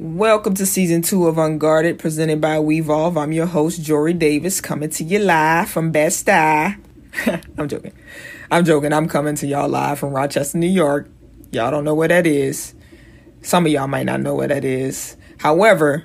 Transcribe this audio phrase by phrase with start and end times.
[0.00, 3.18] Welcome to season two of Unguarded, presented by Wevolve.
[3.18, 6.78] I'm your host, Jory Davis, coming to you live from Best Eye.
[7.58, 7.92] I'm joking.
[8.50, 8.94] I'm joking.
[8.94, 11.10] I'm coming to y'all live from Rochester, New York.
[11.52, 12.72] Y'all don't know where that is.
[13.42, 15.18] Some of y'all might not know where that is.
[15.36, 16.04] However,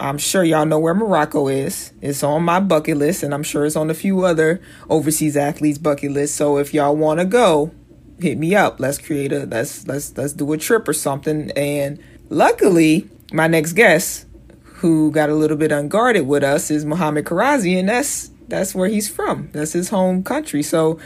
[0.00, 1.92] I'm sure y'all know where Morocco is.
[2.00, 5.76] It's on my bucket list, and I'm sure it's on a few other overseas athletes'
[5.76, 6.36] bucket list.
[6.36, 7.72] So if y'all want to go,
[8.18, 8.80] hit me up.
[8.80, 11.50] Let's create a let's let's let's do a trip or something.
[11.50, 14.26] And luckily, my next guest,
[14.62, 18.88] who got a little bit unguarded with us, is Mohamed Kherrazi, and that's that's where
[18.88, 19.50] he's from.
[19.52, 20.62] That's his home country.
[20.62, 21.00] So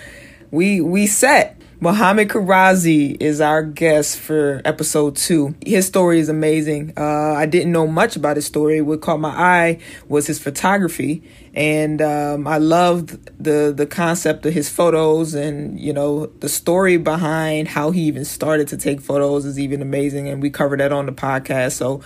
[0.51, 1.58] we we set.
[1.81, 5.55] Mohamed Kherrazi is our guest for episode two.
[5.65, 6.93] His story is amazing.
[6.97, 8.81] Uh, I didn't know much about his story.
[8.81, 9.79] What caught my eye
[10.09, 11.23] was his photography,
[11.55, 13.11] and um, I loved
[13.41, 18.25] the the concept of his photos, and you know the story behind how he even
[18.25, 21.75] started to take photos is even amazing, and we covered that on the podcast.
[21.75, 22.01] So,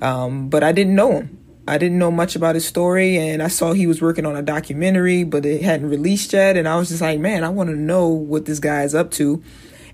[0.00, 1.38] um, but I didn't know him.
[1.68, 4.42] I didn't know much about his story, and I saw he was working on a
[4.42, 6.56] documentary, but it hadn't released yet.
[6.56, 9.10] And I was just like, man, I want to know what this guy is up
[9.12, 9.42] to.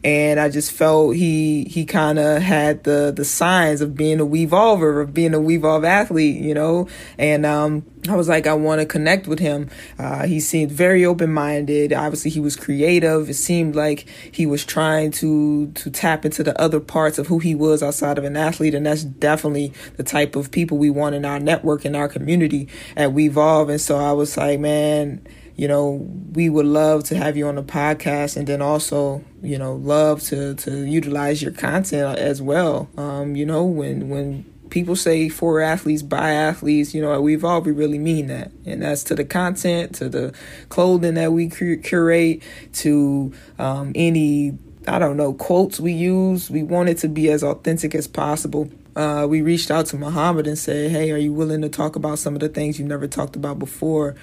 [0.05, 4.27] And I just felt he he kind of had the the signs of being a
[4.27, 6.89] Wevolver of being a Wevolve athlete, you know.
[7.17, 9.71] And um, I was like, I want to connect with him.
[9.99, 11.95] Uh, he seemed very open minded.
[11.95, 13.31] Obviously, he was creative.
[13.31, 17.39] It seemed like he was trying to to tap into the other parts of who
[17.39, 21.15] he was outside of an athlete, and that's definitely the type of people we want
[21.15, 23.71] in our network in our community at Wevolve.
[23.71, 27.55] And so I was like, man you know, we would love to have you on
[27.55, 32.89] the podcast and then also, you know, love to, to utilize your content as well.
[32.97, 37.61] Um, you know, when, when people say for athletes, by athletes, you know, we've all,
[37.61, 38.51] we really mean that.
[38.67, 40.35] And that's to the content, to the
[40.71, 44.59] clothing that we curate, to um, any,
[44.89, 46.51] I don't know, quotes we use.
[46.51, 50.47] We want it to be as authentic as possible uh, we reached out to Mohamed
[50.47, 53.09] and said, "Hey, are you willing to talk about some of the things you never
[53.09, 54.15] talked about before?"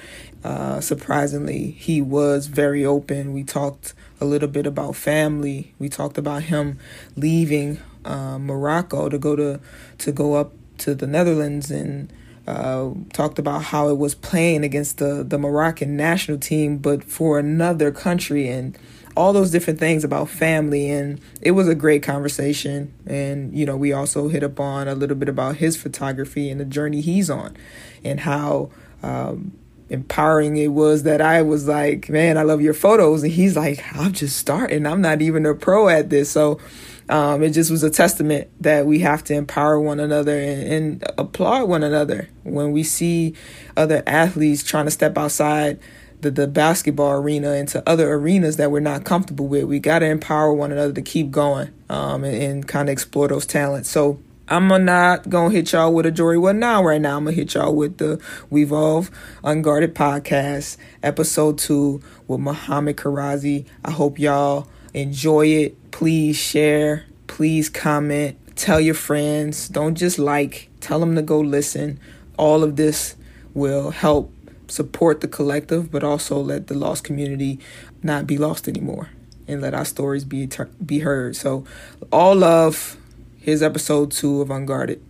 [0.43, 3.33] Uh, surprisingly, he was very open.
[3.33, 5.73] We talked a little bit about family.
[5.77, 6.79] We talked about him
[7.15, 9.59] leaving uh, Morocco to go to
[9.99, 12.11] to go up to the Netherlands and
[12.47, 17.37] uh, talked about how it was playing against the the Moroccan national team, but for
[17.37, 18.77] another country and
[19.15, 23.75] all those different things about family and it was a great conversation and you know
[23.75, 27.29] we also hit up on a little bit about his photography and the journey he's
[27.29, 27.55] on
[28.05, 28.69] and how
[29.03, 29.51] um,
[29.91, 33.23] empowering it was that I was like, man, I love your photos.
[33.23, 34.85] And he's like, I'm just starting.
[34.85, 36.31] I'm not even a pro at this.
[36.31, 36.59] So
[37.09, 41.03] um, it just was a testament that we have to empower one another and, and
[41.17, 43.35] applaud one another when we see
[43.75, 45.77] other athletes trying to step outside
[46.21, 49.65] the, the basketball arena into other arenas that we're not comfortable with.
[49.65, 53.27] We got to empower one another to keep going um, and, and kind of explore
[53.27, 53.89] those talents.
[53.89, 57.17] So I'm not gonna hit y'all with a Jory What Now right now.
[57.17, 58.17] I'm gonna hit y'all with the
[58.49, 59.09] Wevolve
[59.43, 63.65] Unguarded podcast, episode two with Mohamed Kherrazi.
[63.85, 65.91] I hope y'all enjoy it.
[65.91, 69.69] Please share, please comment, tell your friends.
[69.69, 71.99] Don't just like, tell them to go listen.
[72.37, 73.15] All of this
[73.53, 74.33] will help
[74.67, 77.59] support the collective, but also let the lost community
[78.03, 79.11] not be lost anymore
[79.47, 81.35] and let our stories be ter- be heard.
[81.35, 81.63] So,
[82.11, 82.97] all love.
[83.43, 85.01] Here's episode two of Unguarded.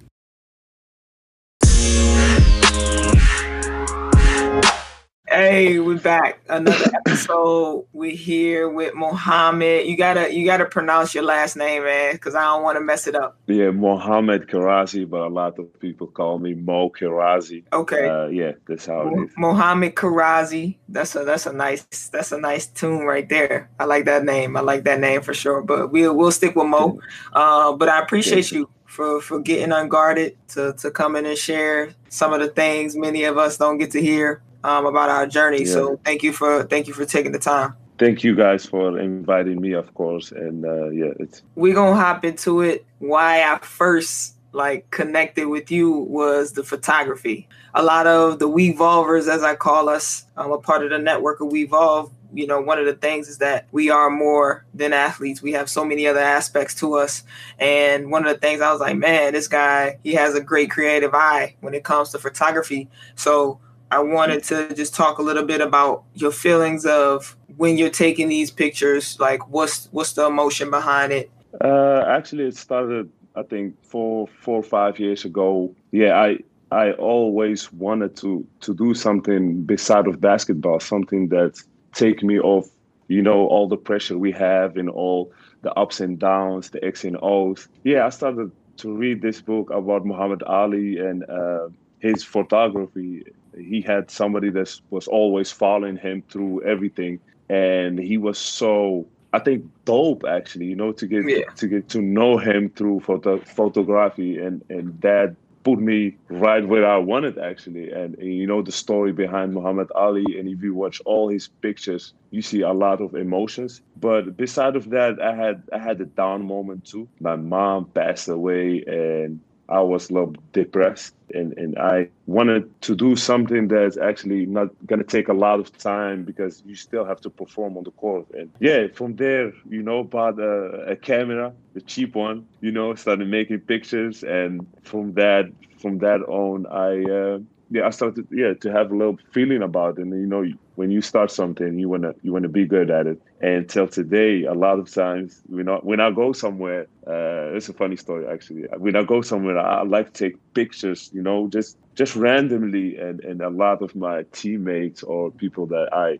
[5.31, 6.41] Hey, we're back.
[6.49, 7.85] Another episode.
[7.93, 9.87] We're here with Mohammed.
[9.87, 13.07] You gotta you gotta pronounce your last name, man, because I don't want to mess
[13.07, 13.37] it up.
[13.47, 17.63] Yeah, Mohammed Kherrazi, but a lot of people call me Mo Kherrazi.
[17.71, 18.09] Okay.
[18.09, 19.31] Uh, yeah, that's how it is.
[19.37, 20.75] Mohammed Kherrazi.
[20.89, 23.69] That's a that's a nice that's a nice tune right there.
[23.79, 24.57] I like that name.
[24.57, 25.61] I like that name for sure.
[25.61, 26.99] But we'll we'll stick with Mo.
[27.31, 31.95] Uh, but I appreciate you for for getting unguarded to to come in and share
[32.09, 35.63] some of the things many of us don't get to hear um, about our journey.
[35.63, 35.73] Yeah.
[35.73, 37.75] So thank you for thank you for taking the time.
[37.97, 40.31] Thank you guys for inviting me, of course.
[40.31, 42.85] And uh, yeah, it's we're gonna hop into it.
[42.99, 47.47] Why I first like connected with you was the photography.
[47.73, 51.39] A lot of the Wevolvers, as I call us, I'm a part of the network
[51.41, 52.11] of Wevolve.
[52.33, 55.41] You know, one of the things is that we are more than athletes.
[55.41, 57.23] We have so many other aspects to us.
[57.59, 60.71] And one of the things I was like, man, this guy, he has a great
[60.71, 62.89] creative eye when it comes to photography.
[63.15, 63.59] So
[63.91, 68.29] I wanted to just talk a little bit about your feelings of when you're taking
[68.29, 69.19] these pictures.
[69.19, 71.29] Like, what's what's the emotion behind it?
[71.59, 75.75] Uh, actually, it started I think four four or five years ago.
[75.91, 76.39] Yeah, I
[76.71, 81.61] I always wanted to to do something beside of basketball, something that
[81.93, 82.69] take me off,
[83.09, 87.03] you know, all the pressure we have and all the ups and downs, the X
[87.03, 87.67] and O's.
[87.83, 91.67] Yeah, I started to read this book about Muhammad Ali and uh,
[91.99, 93.25] his photography.
[93.57, 97.19] He had somebody that was always following him through everything,
[97.49, 100.65] and he was so I think dope actually.
[100.65, 101.45] You know, to get yeah.
[101.55, 106.89] to get to know him through photo photography, and and that put me right where
[106.89, 107.91] I wanted actually.
[107.91, 111.47] And, and, you know the story behind Muhammad Ali, and if you watch all his
[111.47, 113.81] pictures, you see a lot of emotions.
[113.99, 117.07] But beside of that, I had I had a down moment too.
[117.19, 122.95] My mom passed away, and I was a little depressed and, and I wanted to
[122.95, 127.21] do something that's actually not gonna take a lot of time because you still have
[127.21, 128.27] to perform on the court.
[128.33, 132.93] And yeah, from there, you know, bought a, a camera, the cheap one, you know,
[132.95, 135.45] started making pictures and from that
[135.79, 137.39] from that on I uh,
[137.71, 140.01] yeah, I started yeah to have a little feeling about it.
[140.01, 143.21] And you know, when you start something, you wanna you wanna be good at it.
[143.41, 147.69] And till today, a lot of times when I when I go somewhere, uh, it's
[147.69, 148.67] a funny story actually.
[148.77, 152.97] When I go somewhere, I, I like to take pictures, you know, just just randomly.
[152.97, 156.19] And and a lot of my teammates or people that I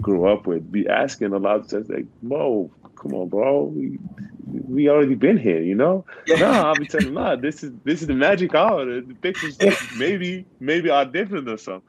[0.00, 3.98] grew up with be asking a lot of times like, "Mo, come on, bro, we
[4.46, 6.04] we already been here, you know.
[6.26, 6.36] Yeah.
[6.36, 8.84] No, I'll be telling nah, this is this is the magic hour.
[8.84, 9.58] The pictures
[9.96, 11.82] maybe maybe are different or something.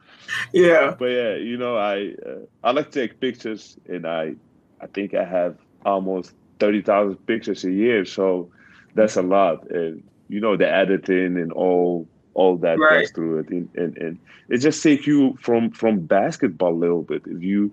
[0.52, 0.94] Yeah.
[0.98, 4.34] But yeah, you know, I uh, I like to take pictures, and I
[4.80, 8.50] I think I have almost thirty thousand pictures a year, so
[8.94, 9.70] that's a lot.
[9.70, 13.00] And you know, the editing and all all that right.
[13.00, 14.18] goes through it, and, and and
[14.48, 17.22] it just takes you from from basketball a little bit.
[17.26, 17.72] If you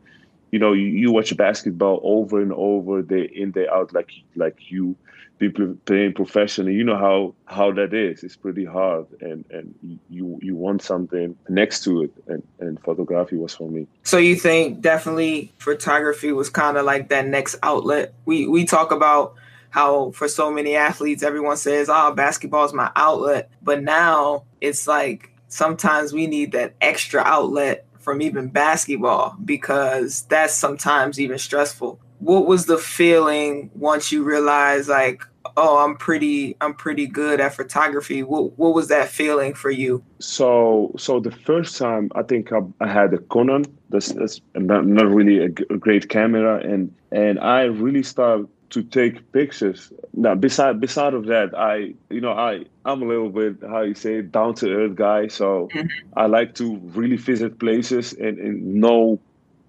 [0.52, 4.70] you know, you, you watch basketball over and over, day in, day out, like like
[4.70, 4.96] you
[5.50, 5.50] be
[5.86, 6.74] playing professionally.
[6.74, 8.24] You know how how that is.
[8.24, 9.74] It's pretty hard, and and
[10.10, 13.88] you you want something next to it, and and photography was for me.
[14.04, 18.14] So you think definitely photography was kind of like that next outlet.
[18.26, 19.36] We we talk about
[19.72, 24.88] how for so many athletes, everyone says, "Oh, basketball is my outlet," but now it's
[24.88, 32.00] like sometimes we need that extra outlet from even basketball because that's sometimes even stressful.
[32.20, 35.24] What was the feeling once you realized like,
[35.58, 38.24] oh, I'm pretty I'm pretty good at photography.
[38.24, 40.04] What what was that feeling for you?
[40.20, 43.66] So so the first time I think I, I had a Canon.
[43.90, 48.84] That's, that's not, not really a, a great camera, and and I really started to
[48.84, 49.92] take pictures.
[50.14, 53.94] Now, beside beside of that, I you know I I'm a little bit how you
[53.94, 55.88] say down to earth guy, so mm-hmm.
[56.18, 59.20] I like to really visit places and, and know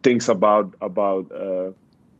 [0.03, 1.73] things about about uh,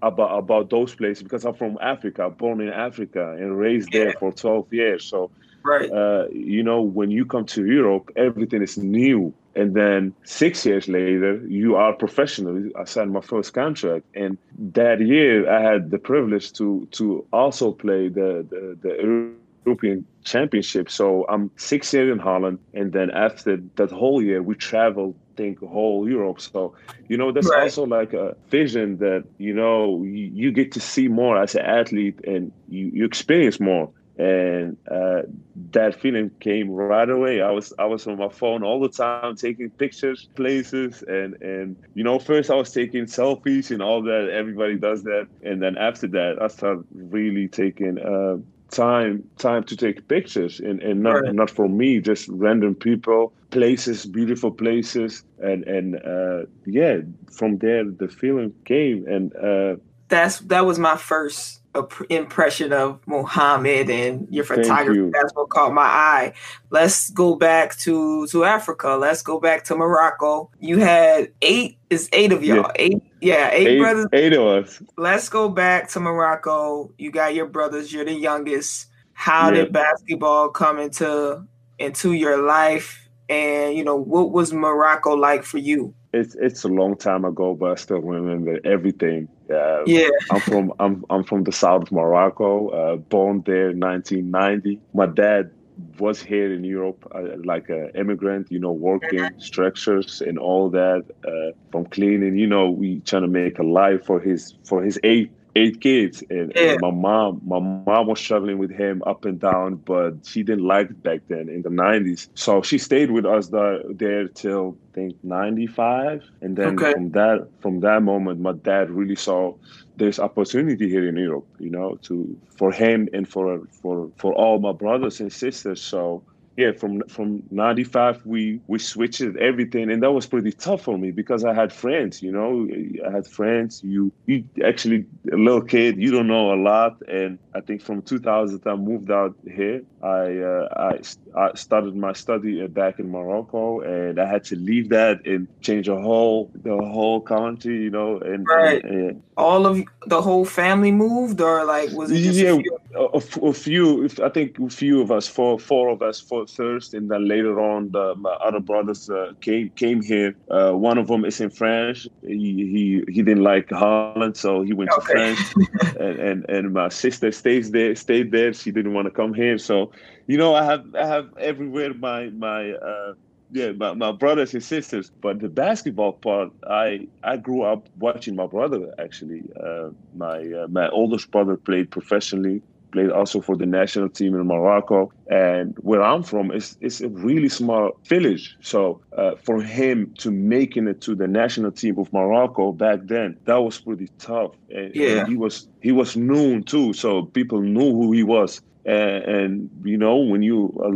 [0.03, 4.05] about about those places because I'm from Africa, born in Africa and raised yeah.
[4.05, 5.05] there for 12 years.
[5.05, 5.31] So,
[5.63, 10.65] right, uh, you know, when you come to Europe, everything is new and then six
[10.65, 12.71] years later, you are professional.
[12.79, 14.39] I signed my first contract, and
[14.73, 19.35] that year I had the privilege to to also play the the, the
[19.67, 20.91] European Championship.
[20.91, 25.59] So I'm six years in Holland, and then after that whole year, we traveled think
[25.61, 26.41] whole Europe.
[26.41, 26.75] So,
[27.09, 27.63] you know, that's right.
[27.63, 31.63] also like a vision that, you know, you, you, get to see more as an
[31.63, 35.23] athlete and you, you experience more and uh,
[35.71, 37.41] that feeling came right away.
[37.41, 41.77] I was I was on my phone all the time, taking pictures, places, and and
[41.95, 44.29] you know, first I was taking selfies and all that.
[44.31, 47.99] Everybody does that, and then after that, I started really taking.
[47.99, 48.39] Uh,
[48.73, 51.35] time time to take pictures and, and not right.
[51.35, 56.97] not for me just random people places beautiful places and and uh yeah
[57.31, 59.77] from there the feeling came and uh
[60.09, 61.62] that's that was my first
[62.11, 64.99] impression of Muhammad and your photography.
[64.99, 65.11] You.
[65.13, 66.33] That's what caught my eye.
[66.71, 68.91] Let's go back to to Africa.
[69.01, 70.51] Let's go back to Morocco.
[70.61, 71.79] You had eight.
[71.91, 72.57] Is eight of y'all?
[72.57, 72.73] Yeah.
[72.77, 73.03] Eight.
[73.21, 74.07] Yeah, eight, eight brothers.
[74.13, 74.83] Eight of us.
[74.97, 76.93] Let's go back to Morocco.
[76.99, 77.93] You got your brothers.
[77.93, 78.89] You're the youngest.
[79.13, 79.63] How yeah.
[79.63, 81.47] did basketball come into
[81.79, 82.99] into your life?
[83.29, 85.95] And you know what was Morocco like for you?
[86.13, 89.29] It's it's a long time ago, but I still remember everything.
[89.53, 92.69] Uh, yeah, I'm from I'm I'm from the south of Morocco.
[92.69, 94.81] Uh, born there in 1990.
[94.95, 95.51] My dad
[95.99, 99.41] was here in Europe uh, like an immigrant, you know, working mm-hmm.
[99.41, 102.37] structures and all that, uh, from cleaning.
[102.37, 106.23] You know, we trying to make a life for his for his eight eight kids
[106.31, 106.73] and, yeah.
[106.73, 110.65] and, my mom my mom was traveling with him up and down but she didn't
[110.65, 114.77] like it back then in the 90s so she stayed with us there, there till
[114.91, 116.93] i think 95 and then okay.
[116.93, 119.55] from that from that moment my dad really saw
[119.97, 124.59] there's opportunity here in europe you know to for him and for for for all
[124.59, 126.23] my brothers and sisters so
[126.57, 131.11] yeah, from from '95 we we switched everything, and that was pretty tough for me
[131.11, 132.23] because I had friends.
[132.23, 132.69] You know,
[133.07, 133.83] I had friends.
[133.83, 138.03] You you actually a little kid, you don't know a lot, and I think from
[138.03, 139.83] 2000 I moved out here.
[140.03, 144.91] I uh, I, I started my study back in Morocco, and I had to leave
[144.91, 147.83] that and change the whole the whole country.
[147.83, 148.85] You know, and, right.
[148.85, 152.61] and, and all of the whole family moved, or like was it just yeah, a
[152.61, 152.79] few?
[152.95, 154.09] a, a few.
[154.23, 157.91] I think a few of us, four four of us, first, and then later on,
[157.91, 160.35] the, my other brothers uh, came came here.
[160.51, 162.07] Uh, one of them is in France.
[162.23, 162.35] He
[162.75, 165.55] he he didn't like Holland, so he went to France.
[166.01, 168.53] and, and and my sister stays there, stayed there.
[168.53, 169.93] She didn't want to come here, so
[170.27, 172.71] you know, I have I have everywhere my my.
[172.73, 173.15] Uh,
[173.55, 175.11] yeah, my, my brothers and sisters.
[175.21, 178.95] But the basketball part, I I grew up watching my brother.
[178.99, 184.35] Actually, uh, my uh, my oldest brother played professionally, played also for the national team
[184.35, 185.11] in Morocco.
[185.31, 188.55] And where I'm from is is a really small village.
[188.63, 193.37] So uh, for him to making it to the national team of Morocco back then,
[193.47, 194.53] that was pretty tough.
[194.71, 195.21] And, Yeah.
[195.21, 198.61] and he was he was known too, so people knew who he was.
[198.85, 200.91] And, and you know when you a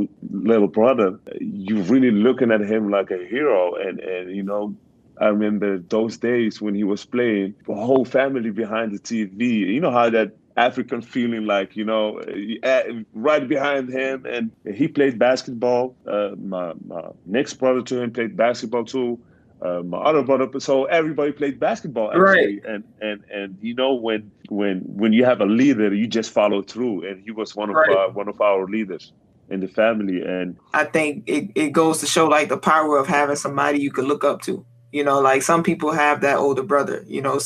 [0.48, 4.74] little brother you're really looking at him like a hero and and you know
[5.20, 9.40] i remember those days when he was playing the whole family behind the tv
[9.74, 12.18] you know how that african feeling like you know
[12.62, 12.82] eh,
[13.12, 15.94] right behind him and he played basketball.
[16.06, 19.18] Uh, my, my next brother to him played basketball too.
[19.62, 22.60] Uh, my other brother so everybody played basketball actually.
[22.66, 26.62] And and and you know when when when you have a leader you just follow
[26.62, 27.06] through.
[27.08, 27.90] And he was one of Right.
[27.90, 29.12] our, one of our leaders
[29.48, 30.22] in the family.
[30.22, 33.90] And I think it, it goes to show like the power of having somebody you
[33.90, 34.64] can look up to.
[34.92, 37.04] You know, like some people have that older brother.
[37.06, 37.38] You know,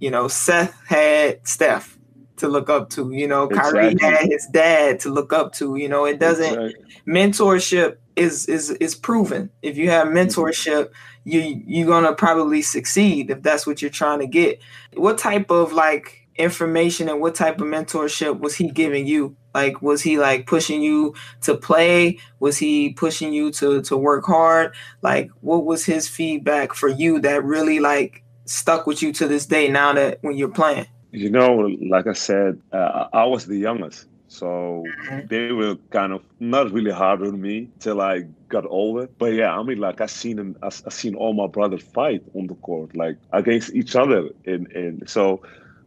[0.00, 1.93] you know, Seth had Steph
[2.36, 3.10] to look up to.
[3.12, 5.76] You know, Kyrie had his dad to look up to.
[5.76, 6.84] You know, it doesn't Exactly.
[7.06, 9.50] mentorship is is is proven.
[9.62, 10.18] If you have mm-hmm.
[10.18, 10.90] mentorship,
[11.24, 14.60] you you're gonna probably succeed if that's what you're trying to get.
[14.94, 19.36] What type of like information and what type of mentorship was he giving you?
[19.54, 22.18] Like was he like pushing you to play?
[22.40, 24.74] Was he pushing you to to work hard?
[25.02, 29.46] Like what was his feedback for you that really like stuck with you to this
[29.46, 30.86] day now that when you're playing?
[31.14, 34.06] You know, like I said, uh, I was the youngest.
[34.28, 35.28] So Mhm.
[35.28, 39.08] they were kind of not really hard on me till I got older.
[39.18, 42.22] But yeah, I mean, like I seen them, I, I seen all my brothers fight
[42.34, 45.42] on the court, like against each other, and and so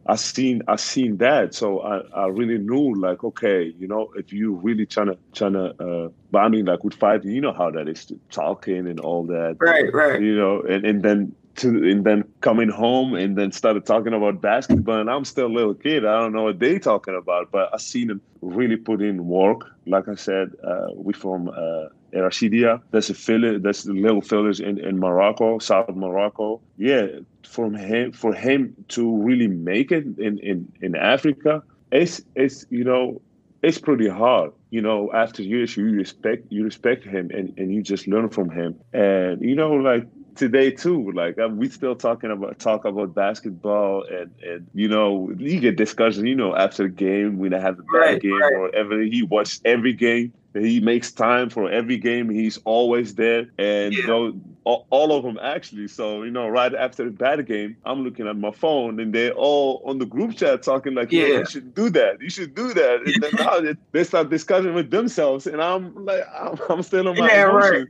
[0.06, 1.54] I seen I seen that.
[1.54, 5.54] So I, I really knew like okay, you know, if you really trying to trying
[5.54, 9.00] to, uh, but I mean, like with fighting, you know how that is, talking and
[9.00, 10.20] all that Right, right.
[10.20, 14.40] you know, and, and then to and then coming home and then started talking about
[14.40, 16.04] basketball and I'm still a little kid.
[16.04, 19.62] I don't know what they talking about, but I seen them really put in work.
[19.86, 22.80] Like I said, uh, we from uh Rashidia.
[22.90, 26.60] That's a village that's the little village in, in Morocco, South Morocco.
[26.76, 27.06] Yeah,
[27.46, 31.62] from him for him to really make it in, in, in Africa,
[31.92, 33.20] it's it's you know,
[33.62, 34.52] it's pretty hard.
[34.70, 38.50] You know, after years you respect you respect him and, and you just learn from
[38.50, 38.78] him.
[38.92, 40.06] And you know, like
[40.38, 41.12] today too.
[41.12, 45.76] Like uh, we still talking about talk about basketball and and you know you get
[45.76, 46.26] discussion.
[46.26, 48.54] You know after the game when I have a bad Right, game right.
[48.54, 50.32] or ever he watched every game.
[50.54, 52.30] He makes time for every game.
[52.30, 54.00] He's always there, and Yeah.
[54.00, 54.32] you know
[54.64, 55.88] all, all of them actually.
[55.88, 59.32] So you know, right after the bad game, I'm looking at my phone, and they're
[59.32, 61.38] all on the group chat talking like, "Yeah, Yeah.
[61.40, 62.20] you should do that.
[62.20, 66.04] You should do that." And then now they- they start discussing with themselves, and I'm
[66.04, 67.86] like, I'm, I'm still on my Yeah, right.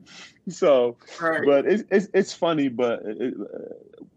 [0.52, 1.44] So Right.
[1.44, 3.74] but it's it's, it's funny but it, uh,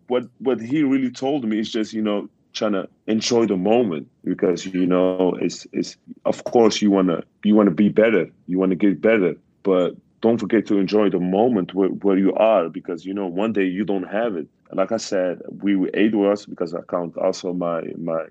[0.08, 4.08] what what he really told me is just you know trying to enjoy the moment
[4.24, 8.28] because you know it's it's of course you want to you want to be better
[8.48, 12.34] you want to get better but don't forget to enjoy the moment where, where you
[12.34, 15.76] are because you know one day you don't have it and like i said we
[15.76, 18.24] were eight of us because i count also my my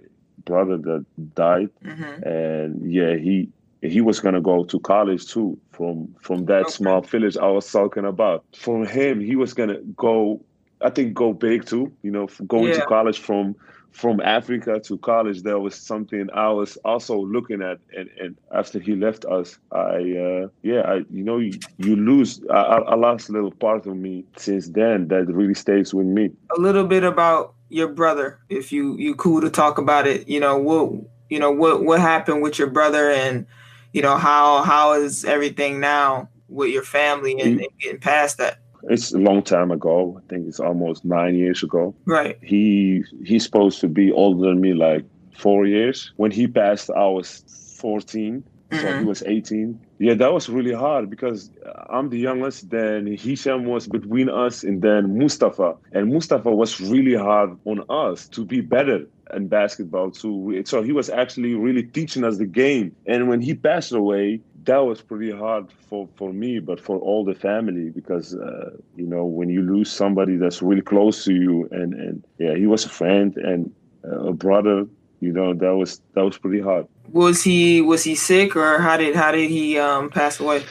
[0.44, 1.04] brother that
[1.34, 3.48] died hmm and yeah, he
[3.82, 6.70] he was gonna go to college too from from that Okay.
[6.70, 8.44] small village I was talking about.
[8.56, 10.44] For him, he was gonna go,
[10.82, 11.92] I think, go big too.
[12.02, 13.56] You know, going to college from
[13.92, 15.42] from Africa to college.
[15.42, 17.78] there was something I was also looking at.
[17.96, 22.40] And, and after he left us, I uh, yeah, I you know you, you lose.
[22.50, 22.54] I
[22.92, 26.30] I lost a little part of me since then that really stays with me.
[26.56, 30.40] a little bit about your brother if you you cool to talk about it you
[30.40, 30.90] know what
[31.28, 33.46] you know what what happened with your brother and
[33.92, 38.58] you know how how is everything now with your family and, and getting past that
[38.84, 40.18] It's a long time ago.
[40.18, 41.94] I think it's almost nine years ago.
[42.06, 45.04] right he he's supposed to be older than me like
[45.38, 47.44] four years when he passed i was
[47.80, 48.86] 14 Mm-hmm.
[48.86, 49.80] So he was 18.
[49.98, 51.50] Yeah, that was really hard because
[51.88, 52.70] I'm the youngest.
[52.70, 55.76] Then Hisham was between us, and then Mustafa.
[55.92, 60.62] And Mustafa was really hard on us to be better in basketball too.
[60.64, 62.94] So he was actually really teaching us the game.
[63.06, 67.24] And when he passed away, that was pretty hard for, for me, but for all
[67.24, 71.68] the family because uh, you know when you lose somebody that's really close to you,
[71.70, 73.72] and and yeah, he was a friend and
[74.04, 74.86] uh, a brother.
[75.20, 76.86] You know that was that was pretty hard.
[77.12, 80.62] Was he was he sick or how did how did he um, pass away?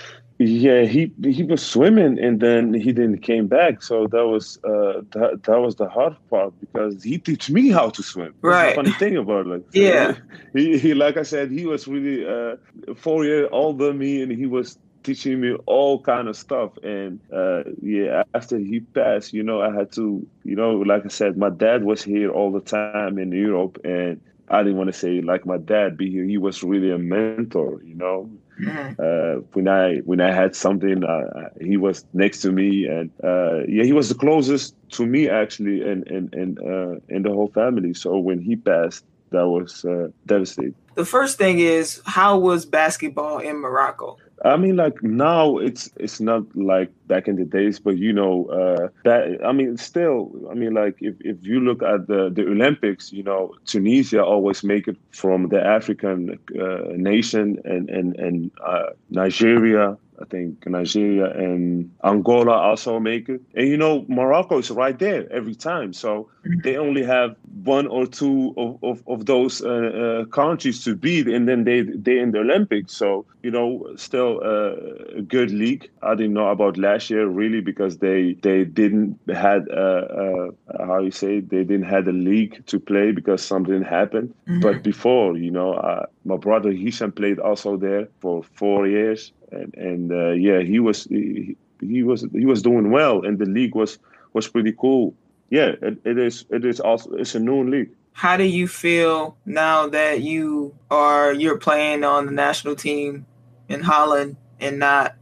[0.42, 3.84] Yeah, he he was swimming and then he didn't came back.
[3.84, 7.90] So that was uh that, that was the hard part because he teach me how
[7.90, 8.34] to swim.
[8.42, 8.76] That's right.
[8.76, 9.50] funny thing about it.
[9.50, 10.16] Like yeah.
[10.54, 12.56] He, he like I said, he was really uh
[12.96, 17.20] four year older than me and he was teaching me all kind of stuff and
[17.34, 21.38] uh yeah after he passed you know i had to you know like i said
[21.38, 25.22] my dad was here all the time in europe and i didn't want to say
[25.22, 28.30] like my dad be here he was really a mentor you know
[28.60, 29.00] Mm-hmm.
[29.00, 33.64] Uh, when I when I had something, uh, he was next to me, and uh,
[33.68, 37.50] yeah, he was the closest to me actually, and and and uh, and the whole
[37.50, 37.94] family.
[37.94, 40.76] So when he passed, that was uh, devastating.
[40.96, 44.18] The first thing is, how was basketball in Morocco?
[44.46, 48.46] I mean, like now it's it's not like back in the days, but you know,
[48.46, 52.44] uh, that I mean, still, I mean, like if, if you look at the the
[52.48, 58.52] Olympics, you know, Tunisia always make it from the African uh, nation, and and and
[58.66, 63.42] uh, Nigeria I think Nigeria and Angola also make it.
[63.56, 65.94] And you know, Morocco is right there every time.
[65.94, 66.62] So mm-hmm.
[66.64, 71.28] they only have one or two of, of, of those uh, uh, countries to beat,
[71.28, 72.94] and then they they in the Olympics.
[72.94, 75.90] So you know, still uh, a good league.
[76.02, 80.48] I didn't know about last year really because they they didn't had uh, uh,
[80.86, 84.34] how you say they didn't had a league to play because something happened.
[84.48, 84.62] Mm-hmm.
[84.62, 89.74] But before, you know, uh, my brother Hisham played also there for four years and,
[89.76, 93.76] and uh, yeah, he was he, he, was he was doing well, and the league
[93.76, 94.00] was
[94.34, 95.14] was pretty cool.
[95.50, 97.90] Yeah, it, it is it is also it's a new league.
[98.14, 103.26] How do you feel now that you are you're playing on the national team
[103.68, 105.16] in Holland and not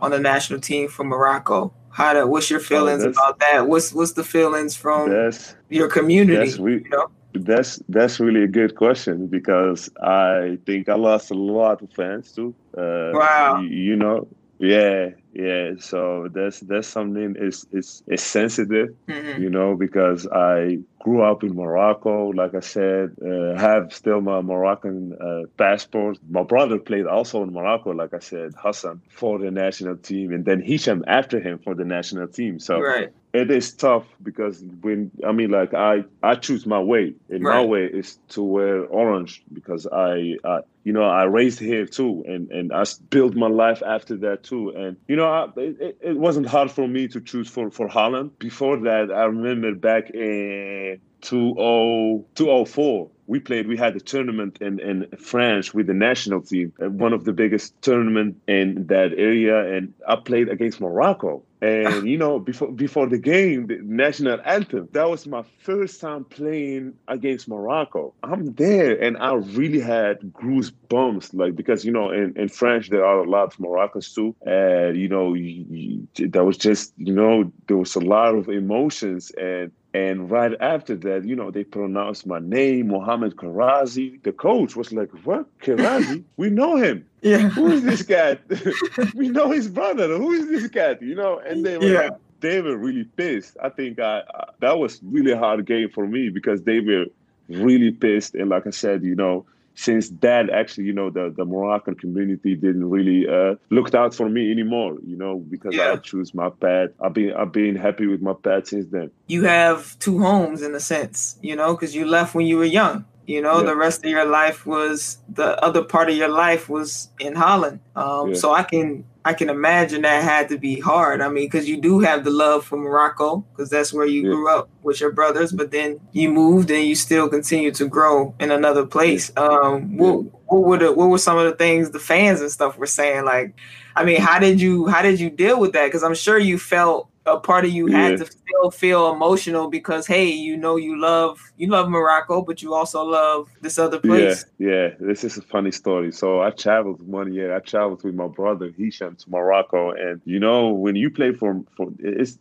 [0.00, 1.72] on the national team for Morocco?
[1.90, 3.68] How do, what's your oh, feelings oh, about that?
[3.68, 5.32] What's what's the feelings from
[5.68, 6.46] your community?
[6.46, 7.10] That's, we, you know?
[7.34, 12.32] That's that's really a good question because I think I lost a lot of fans
[12.32, 12.54] too.
[12.76, 13.60] Uh, wow.
[13.60, 15.72] You, you know, yeah, yeah.
[15.78, 19.42] So that's that's something is is is sensitive, mm-hmm.
[19.42, 22.28] you know, because I grew up in Morocco.
[22.28, 26.18] Like I said, uh, have still my Moroccan uh, passport.
[26.30, 27.90] My brother played also in Morocco.
[27.90, 31.84] Like I said, Hassan for the national team, and then Hisham after him for the
[31.84, 32.58] national team.
[32.58, 37.14] So right it is tough because when I mean like I I choose my way
[37.28, 37.56] and right.
[37.56, 42.24] my way is to wear orange because I, I you know I raised here too
[42.28, 46.16] and and I built my life after that too and you know I, it, it
[46.16, 51.00] wasn't hard for me to choose for for Holland before that I remember back in
[51.22, 56.88] 2004 we played we had a tournament in, in france with the national team uh,
[56.88, 59.74] one of the biggest tournament in that area.
[59.74, 61.42] And i played against morocco.
[61.62, 66.24] And you know before before the game the national anthem that was my first time
[66.24, 68.12] playing against morocco.
[68.22, 73.04] I'm there and i really had goosebumps like because you know in, in french there
[73.04, 74.34] are a lot of moroccans too.
[74.44, 78.48] And you know you, you, that was just you know there was a lot of
[78.48, 79.30] emotions.
[79.38, 84.20] And and right after that, you know, they pronounced my name, Mohammed Kherrazi.
[84.24, 85.46] The coach was like, What?
[85.60, 86.24] Kherrazi?
[86.36, 87.06] we know him.
[87.22, 87.48] Yeah.
[87.50, 88.38] Who is this guy?
[89.14, 90.08] we know his brother.
[90.08, 90.96] Who is this guy?
[91.00, 92.10] You know, and they were yeah.
[92.40, 93.56] they were really pissed.
[93.62, 97.06] I think I, I that was really hard game for me because they were
[97.48, 98.34] really pissed.
[98.34, 102.54] And like I said, you know, since that actually you know the, the moroccan community
[102.54, 105.92] didn't really uh, looked out for me anymore you know because yeah.
[105.92, 109.44] i choose my path i've been i've been happy with my path since then you
[109.44, 113.04] have two homes in a sense you know because you left when you were young
[113.26, 113.66] you know yeah.
[113.66, 117.80] the rest of your life was the other part of your life was in holland
[117.96, 118.34] um, yeah.
[118.34, 121.22] so i can I can imagine that had to be hard.
[121.22, 124.30] I mean, because you do have the love for Morocco, because that's where you yeah.
[124.30, 128.34] grew up with your brothers, but then you moved and you still continue to grow
[128.38, 129.32] in another place.
[129.36, 132.76] Um, what, what were the, what were some of the things the fans and stuff
[132.76, 133.24] were saying?
[133.24, 133.54] Like,
[133.96, 135.86] I mean, how did you how did you deal with that?
[135.86, 138.08] Because I'm sure you felt a part of you yeah.
[138.08, 142.62] had to still feel emotional because hey, you know you love you love Morocco, but
[142.62, 144.44] you also love this other place.
[144.58, 144.88] Yeah, yeah.
[145.00, 146.12] This is a funny story.
[146.12, 147.54] So I traveled one year.
[147.54, 151.62] I traveled with my brother Hisham to Morocco, and you know when you play for
[151.76, 152.38] for it's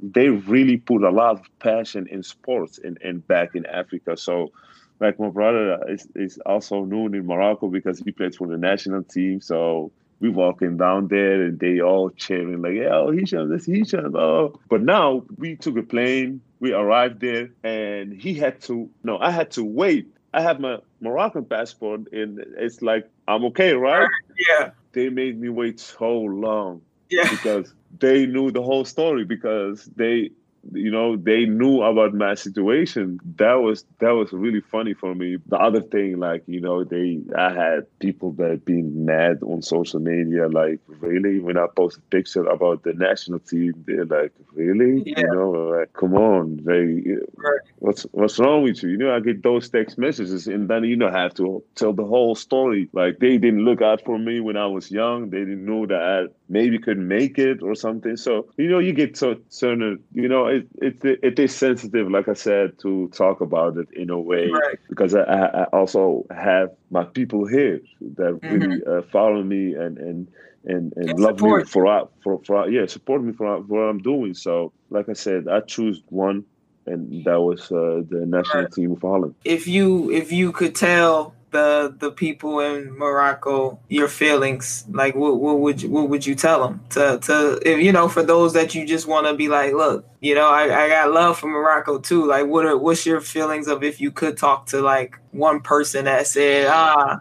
[0.00, 4.16] they really put a lot of passion in sports and and back in Africa.
[4.16, 4.52] So
[5.00, 9.02] like my brother is, is also known in Morocco because he plays for the national
[9.02, 9.40] team.
[9.40, 9.90] So
[10.22, 14.80] we walking down there and they all cheering like, "Oh, Hisham, that's Hisham." Oh, but
[14.80, 16.40] now we took a plane.
[16.60, 18.88] We arrived there, and he had to.
[19.02, 20.14] No, I had to wait.
[20.32, 24.08] I have my Moroccan passport, and it's like I'm okay, right?
[24.48, 24.70] Yeah.
[24.92, 26.82] They made me wait so long.
[27.10, 27.28] Yeah.
[27.28, 30.30] Because they knew the whole story because they
[30.72, 33.18] you know they knew about my situation.
[33.36, 35.38] That was that was really funny for me.
[35.46, 40.00] The other thing like you know they i had people that been mad on social
[40.00, 41.40] media like really?
[41.40, 45.02] When i post a picture about the national team they're like really?
[45.06, 45.20] Yeah.
[45.20, 47.60] you know like come on they Right.
[47.78, 48.90] what's what's wrong with you?
[48.90, 51.92] You know i get those text messages and then you know I have to tell
[51.92, 52.88] the whole story.
[52.92, 55.30] Like they didn't look out for me when i was young.
[55.30, 58.92] They didn't know that i maybe couldn't make it or something so you know you
[58.92, 63.40] get so certain you know it, it it is sensitive like i said to talk
[63.40, 64.78] about it in a way Right.
[64.88, 67.80] because I, I also have my people here
[68.18, 68.52] that Mm-hmm.
[68.52, 70.28] really uh, follow me and and
[70.64, 73.98] and, and And love me for, for for yeah support me for, for what I'm
[73.98, 74.34] doing.
[74.34, 76.44] So like I said, I choose one,
[76.86, 78.72] and that was uh, the national Right.
[78.74, 79.34] team of Holland.
[79.44, 85.40] If you if you could tell the the people in Morocco your feelings, like what
[85.40, 88.54] what would you what would you tell them to to if you know for those
[88.54, 91.46] that you just want to be like, look, you know, I, I got love for
[91.46, 92.26] Morocco too.
[92.26, 96.06] Like, what are what's your feelings of if you could talk to like one person
[96.06, 97.20] that said, ah.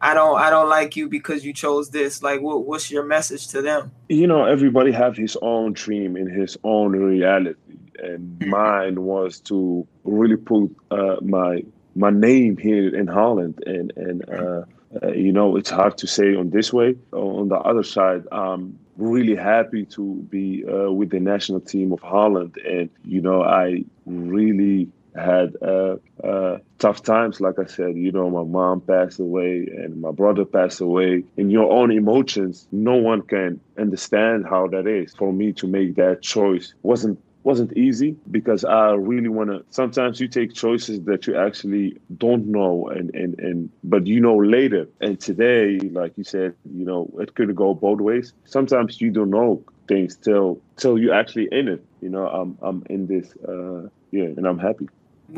[0.00, 2.22] I don't I don't like you because you chose this.
[2.22, 3.90] Like what what's your message to them?
[4.08, 7.58] You know, everybody have his own dream and his own reality,
[8.00, 11.64] and mine was to really put uh, my
[11.98, 14.62] my name here in Holland, and and uh,
[15.02, 16.96] uh, you know it's hard to say on this way.
[17.12, 22.00] On the other side, I'm really happy to be uh, with the national team of
[22.00, 27.40] Holland, and you know I really had uh, uh, tough times.
[27.40, 31.24] Like I said, you know, my mom passed away and my brother passed away.
[31.36, 35.14] In your own emotions, no one can understand how that is.
[35.14, 39.64] For me to make that choice wasn't wasn't easy because I really want to.
[39.70, 41.86] Sometimes you take choices that you actually
[42.24, 44.84] don't know, and and and but you know later.
[45.00, 48.26] And today, like you said, you know, it could go both ways.
[48.44, 51.82] Sometimes you don't know things till till you actually in it.
[52.04, 54.86] You know, I'm I'm in this, uh, yeah, and I'm happy.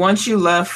[0.08, 0.74] once you left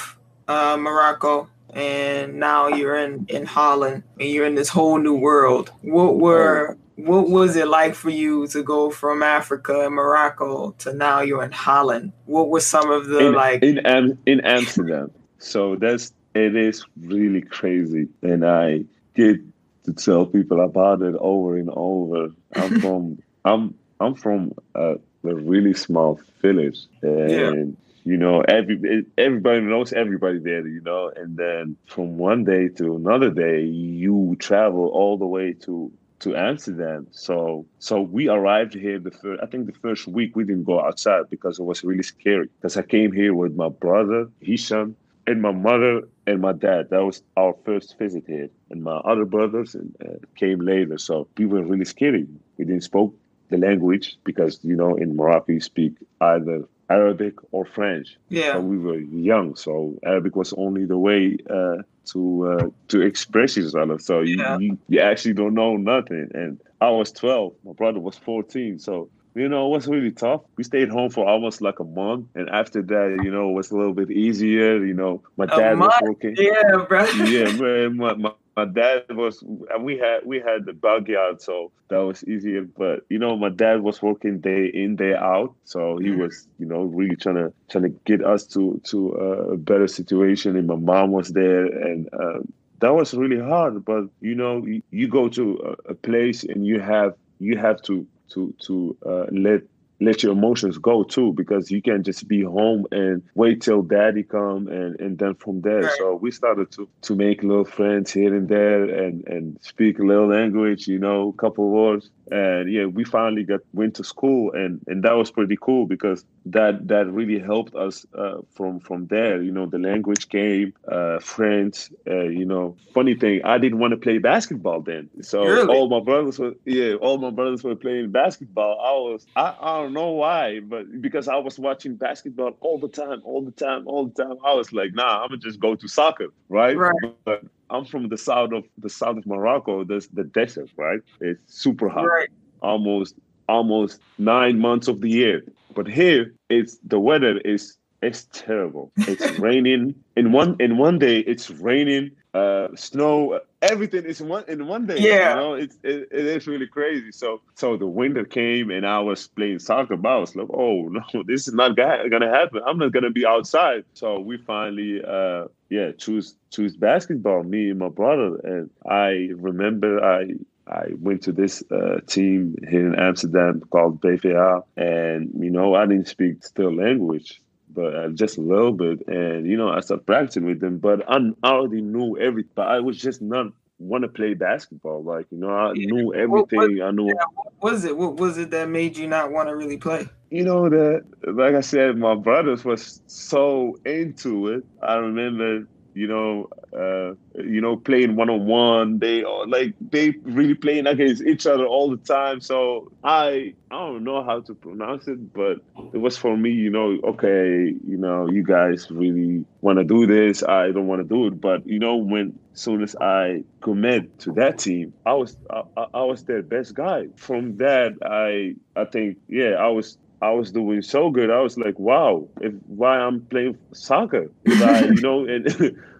[0.55, 1.33] uh, Morocco
[1.75, 6.77] and now you're in, in Holland and you're in this whole new world, what were
[6.77, 6.79] oh.
[6.97, 11.43] what was it like for you to go from Africa and Morocco to now you're
[11.43, 12.13] in Holland?
[12.27, 13.63] What were some of the in, like?
[13.63, 15.11] in Am- in Amsterdam.
[15.39, 18.85] So that's it is really crazy, and I
[19.15, 19.41] get
[19.85, 22.29] to tell people about it over and over.
[22.55, 29.61] I'm from I'm I'm from a, a really small village, and you know every everybody
[29.61, 31.11] knows everybody there, you know.
[31.17, 36.37] And then from one day to another day, you travel all the way to to
[36.37, 37.07] Amsterdam.
[37.11, 40.81] So so we arrived here the first I think the first week we didn't go
[40.81, 42.49] outside because it was really scary.
[42.61, 46.91] Because I came here with my brother, Hisham, and my mother and my dad.
[46.91, 48.51] That was our first visit here.
[48.71, 50.99] And my other brothers uh, came later.
[50.99, 52.27] So we were really scary.
[52.59, 53.15] We didn't spoke
[53.49, 58.17] the language because you know in Morocco you speak either Arabic or French.
[58.29, 61.79] yeah, So we were young, so Arabic was only the way uh,
[62.13, 62.21] to
[62.53, 64.01] uh, to express yourself.
[64.03, 64.59] So you, Yeah.
[64.59, 66.31] you you actually don't know nothing.
[66.35, 69.09] And I was twelve, my brother was fourteen, so.
[69.37, 70.43] You know, it was really tough.
[70.57, 72.27] We stayed home for almost like a month.
[72.37, 74.79] And after that, you know, it was a little bit easier.
[74.87, 76.37] You know, my dad was working.
[76.39, 77.03] yeah, bro.
[77.27, 81.73] yeah, man, my, my, my dad was, and we had we had the backyard, so
[81.91, 82.67] that was easier.
[82.77, 86.19] But you know, my dad was working day in day out, so he Mhm.
[86.19, 89.87] was, you know, really trying to trying to get us to to uh, a better
[89.89, 90.57] situation.
[90.57, 92.41] And my mom was there, and uh,
[92.81, 93.85] that was really hard.
[93.85, 97.81] But you know, you, you go to a, a place and you have you have
[97.83, 99.63] to to to uh, let
[100.01, 104.23] let your emotions go too because you can't just be home and wait till daddy
[104.23, 105.93] come and and then from there Right.
[105.99, 110.03] so we started to to make little friends here and there and and speak a
[110.03, 114.53] little language you know a couple words and yeah we finally got went to school
[114.53, 119.07] and and that was pretty cool because that that really helped us uh, from from
[119.07, 123.79] there you know the language came uh friends uh, you know funny thing i didn't
[123.79, 125.75] want to play basketball then so Really?
[125.75, 129.83] all my brothers were yeah all my brothers were playing basketball i was I, I
[129.83, 133.87] don't know why but because i was watching basketball all the time all the time
[133.87, 136.95] all the time i was like nah i'm gonna just go to soccer right Right.
[137.25, 141.41] but i'm from the south of the south of morocco there's the desert right it's
[141.47, 142.29] super hot Right.
[142.63, 143.15] almost
[143.49, 145.43] almost nine months of the year.
[145.75, 148.93] But here, it's the weather is it's terrible.
[148.97, 151.19] It's raining in one in one day.
[151.21, 154.99] It's raining, uh, snow, everything is one in one day.
[154.99, 157.13] Yeah, you know, it's it, it is really crazy.
[157.13, 159.97] So so the winter came and I was playing soccer.
[159.97, 162.61] But I was like, oh no, this is not gonna happen.
[162.67, 163.85] I'm not gonna be outside.
[163.95, 167.45] So we finally, uh, yeah, choose choose basketball.
[167.45, 168.37] Me and my brother.
[168.43, 170.35] And I remember I
[170.67, 175.87] I went to this uh, team here in Amsterdam called BVA, and you know I
[175.87, 177.41] didn't speak still language,
[177.75, 179.07] but uh, just a little bit.
[179.09, 182.53] And you know I started practicing with them, but I already knew everything.
[182.55, 183.47] But I was just not
[183.79, 185.03] want to play basketball.
[185.03, 185.87] Like you know I yeah.
[185.87, 186.59] knew everything.
[186.59, 187.07] What, what, I knew.
[187.07, 187.97] Yeah, what was it?
[187.97, 190.07] What was it that made you not want to really play?
[190.31, 194.65] You know that, like I said, my brothers was so into it.
[194.83, 198.99] I remember you know, uh, you know, playing one on one.
[198.99, 202.41] They are like they really playing against each other all the time.
[202.41, 205.59] So I I don't know how to pronounce it, but
[205.93, 210.07] it was for me, you know, okay, you know, you guys really want to do
[210.07, 210.43] this.
[210.43, 214.33] I don't want to do it, but you know, when soon as I commit to
[214.33, 217.09] that team, I was I, I was their best guy.
[217.17, 221.31] From that, I I think yeah, I was I was doing so good.
[221.31, 225.47] I was like, wow, if why I'm playing soccer, I, you know, and,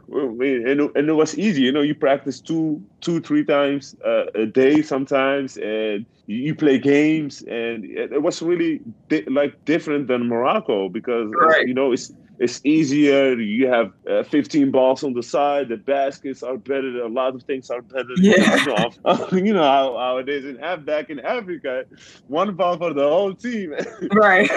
[0.09, 1.63] and and it was easy.
[1.63, 6.55] You know, you practice two, two, three times uh, a day sometimes, and you, you,
[6.55, 11.69] play games, and it, it was really di- like different than Morocco because right.
[11.69, 13.35] you know it's it's easier.
[13.35, 15.69] You have uh, 15 balls on the side.
[15.69, 17.03] The baskets are better.
[17.03, 18.11] A lot of things are better.
[18.17, 18.57] Yeah.
[18.57, 21.85] You know, you know how, how it is in back in Africa.
[22.27, 23.75] One ball for the whole team.
[24.13, 24.49] Right.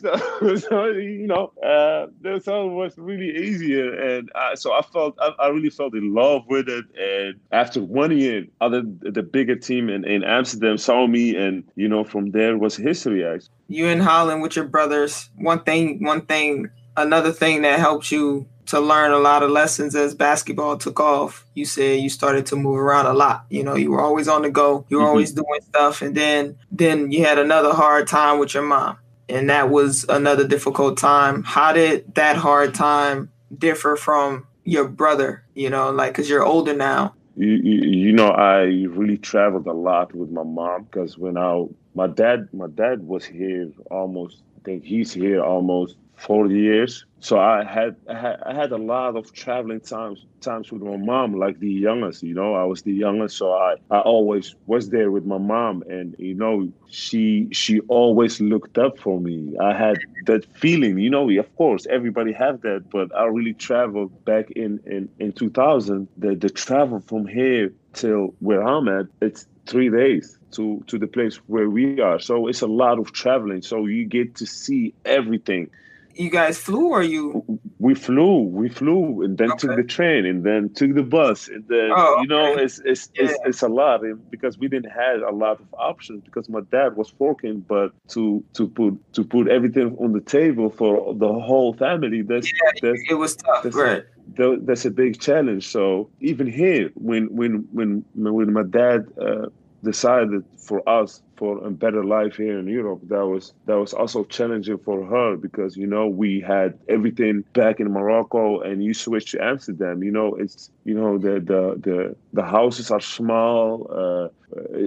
[0.00, 2.06] so, so, you know, uh,
[2.40, 6.14] so it was really easier, and uh, so I felt I, I, really felt in
[6.14, 6.84] love with it.
[6.98, 11.88] And after one year, other the bigger team in, in Amsterdam saw me, and you
[11.88, 13.24] know, from there was history.
[13.24, 15.30] Actually, you in Holland with your brothers.
[15.36, 19.94] One thing, one thing another thing that helped you to learn a lot of lessons
[19.94, 21.44] as basketball took off.
[21.54, 23.44] You said you started to move around a lot.
[23.50, 24.86] You know, you were always on the go.
[24.88, 25.10] You were mm-hmm.
[25.10, 29.50] always doing stuff, and then then you had another hard time with your mom, and
[29.50, 31.42] that was another difficult time.
[31.42, 35.44] How did that hard time differ from your brother?
[35.54, 37.14] You know, like because you're older now.
[37.34, 41.64] You, you, you know, I really traveled a lot with my mom because when I
[41.94, 44.42] my dad my dad was here almost.
[44.64, 47.04] Think he's here almost four years.
[47.20, 50.96] So I had, I had I had a lot of traveling times times with my
[50.96, 52.22] mom, like the youngest.
[52.22, 55.82] You know, I was the youngest, so I I always was there with my mom,
[55.88, 59.56] and you know, she she always looked up for me.
[59.60, 60.98] I had that feeling.
[60.98, 65.32] You know, of course, everybody have that, but I really traveled back in in in
[65.32, 66.08] 2000.
[66.16, 71.06] The the travel from here till where I'm at, it's three days to to the
[71.06, 72.18] place where we are.
[72.18, 73.62] So it's a lot of traveling.
[73.62, 75.70] So you get to see everything
[76.14, 77.44] you guys flew or you
[77.78, 79.58] we flew we flew and then okay.
[79.58, 83.10] took the train and then took the bus and then oh, you know it's it's,
[83.14, 83.24] yeah.
[83.24, 86.96] it's it's a lot because we didn't have a lot of options because my dad
[86.96, 91.72] was working but to to put to put everything on the table for the whole
[91.74, 94.04] family that's, yeah, that's it was tough that's right
[94.38, 99.46] a, that's a big challenge so even here when when when when my dad uh,
[99.82, 103.00] decided for us for a better life here in Europe.
[103.08, 107.80] That was that was also challenging for her because you know we had everything back
[107.80, 110.02] in Morocco, and you switch to Amsterdam.
[110.02, 113.88] You know it's you know the the the, the houses are small.
[113.90, 114.28] Uh,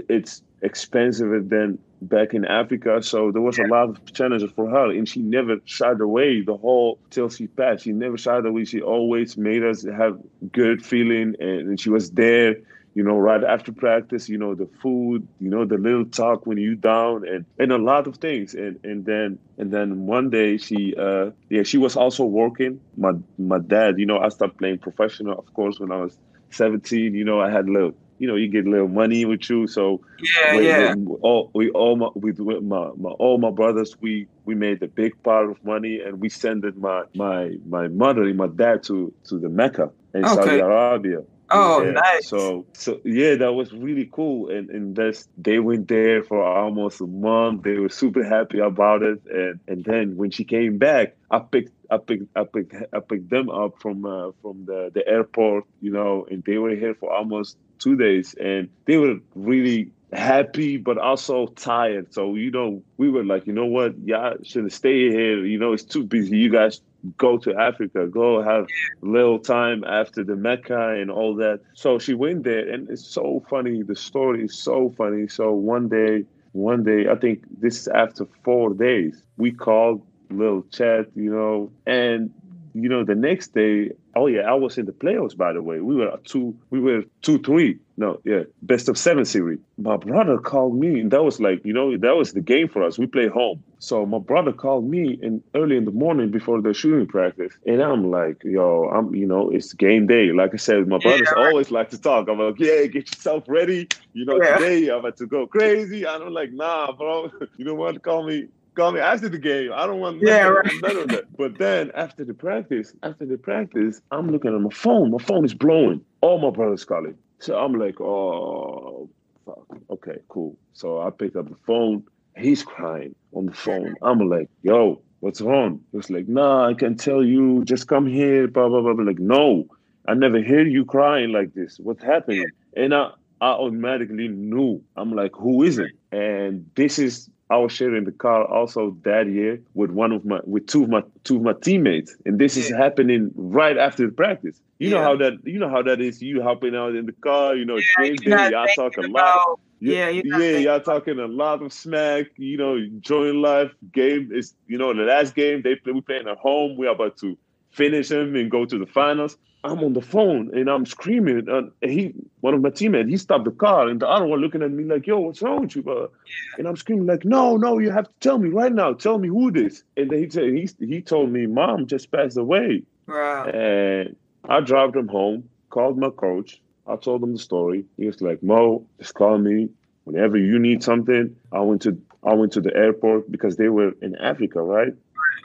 [0.09, 3.01] it's expensive than back in Africa.
[3.01, 6.57] So there was a lot of challenges for her, and she never shied away the
[6.57, 7.83] whole till she passed.
[7.83, 8.65] She never shied away.
[8.65, 10.19] She always made us have
[10.51, 12.57] good feeling, and she was there
[12.95, 16.57] you know, right after practice, you know, the food, you know, the little talk when
[16.57, 18.55] you down and, and a lot of things.
[18.55, 22.79] And and then and then one day she uh yeah, she was also working.
[22.95, 26.17] My my dad, you know, I started playing professional, of course, when I was
[26.51, 29.49] 17, you know, I had a little you know, you get a little money with
[29.49, 29.67] you.
[29.67, 30.95] So yeah, we, yeah.
[30.95, 35.21] We all we all my my, my all my brothers we we made a big
[35.23, 39.39] part of money and we sent my my my mother and my dad to to
[39.39, 40.35] the Mecca in okay.
[40.35, 41.23] Saudi Arabia.
[41.51, 41.91] Oh, yeah.
[41.91, 42.27] nice.
[42.27, 44.49] So, so yeah, that was really cool.
[44.49, 47.63] And and that's they went there for almost a month.
[47.63, 49.21] They were super happy about it.
[49.29, 53.29] And and then when she came back, I picked I picked I picked I picked
[53.29, 57.13] them up from uh, from the the airport, you know, and they were here for
[57.13, 62.13] almost two days, and they were really happy but also tired.
[62.13, 65.45] So you know, we were like, you know what, y'all should stay here.
[65.45, 66.37] You know, it's too busy.
[66.37, 66.81] You guys
[67.17, 68.67] go to Africa, go have
[69.01, 71.61] little time after the Mecca and all that.
[71.73, 73.83] So she went there, and it's so funny.
[73.83, 75.27] The story is so funny.
[75.27, 80.63] So one day, one day, I think this is after four days, we called little
[80.71, 82.31] chat, you know, and
[82.73, 85.35] you know, the next day, oh yeah, I was in the playoffs.
[85.35, 87.79] By the way, we were two, we were two three.
[87.97, 89.59] No, yeah, best of seven series.
[89.77, 92.83] My brother called me, and that was like, you know, that was the game for
[92.83, 92.99] us.
[92.99, 96.73] We play home, so my brother called me and early in the morning before the
[96.73, 100.33] shooting practice, and I'm like, yo, I'm, you know, it's game day.
[100.33, 101.45] Like I said, my brothers yeah.
[101.45, 102.27] always like to talk.
[102.27, 103.87] I'm like, yeah, get yourself ready.
[104.11, 104.57] You know, yeah.
[104.57, 106.05] today I'm about to go crazy.
[106.05, 109.71] I'm like, nah, bro, you don't want to call me call me after the game.
[109.73, 110.73] I don't want yeah, right.
[110.81, 111.37] none of that.
[111.37, 115.11] But then after the practice, after the practice, I'm looking at my phone.
[115.11, 116.01] My phone is blowing.
[116.19, 117.17] All my brothers calling.
[117.39, 119.09] So I'm like, oh,
[119.45, 119.67] fuck.
[119.89, 120.57] Okay, cool.
[120.73, 122.03] So I picked up the phone.
[122.37, 123.95] He's crying on the phone.
[124.01, 125.81] I'm like, yo, what's wrong?
[125.91, 127.63] He was like, nah, I can tell you.
[127.65, 128.47] Just come here.
[128.47, 128.91] Blah blah blah.
[128.91, 129.65] I'm like, no,
[130.07, 131.77] I never hear you crying like this.
[131.79, 132.45] What's happening?
[132.75, 134.83] And I, I automatically knew.
[134.95, 135.91] I'm like, who is it?
[136.11, 140.39] And this is I was sharing the car also that year with one of my
[140.45, 144.11] with two of my two of my teammates, and this is happening right after the
[144.11, 144.59] practice.
[144.79, 144.95] You yeah.
[144.95, 146.21] know how that you know how that is.
[146.21, 149.59] You hopping out in the car, you know, yeah, day, y'all talk a lot.
[149.79, 152.25] yeah, yeah, y'all talking a lot of smack.
[152.37, 153.71] You know, enjoying life.
[153.91, 155.93] Game is you know the last game they play.
[155.93, 156.77] We playing at home.
[156.77, 157.37] We're about to
[157.69, 159.37] finish them and go to the finals.
[159.65, 161.47] I'm on the phone and I'm screaming.
[161.49, 164.61] And he, one of my teammates, he stopped the car, and the other one looking
[164.61, 166.11] at me like, "Yo, what's wrong with you?" Bro?
[166.57, 168.93] And I'm screaming like, "No, no, you have to tell me right now.
[168.93, 172.37] Tell me who this." And then he said, he he told me, "Mom just passed
[172.37, 173.45] away." Wow.
[173.45, 174.15] And
[174.47, 176.61] I drove him home, called my coach.
[176.87, 177.85] I told him the story.
[177.97, 179.69] He was like, "Mo, just call me
[180.03, 183.93] whenever you need something." I went to I went to the airport because they were
[184.01, 184.93] in Africa, right?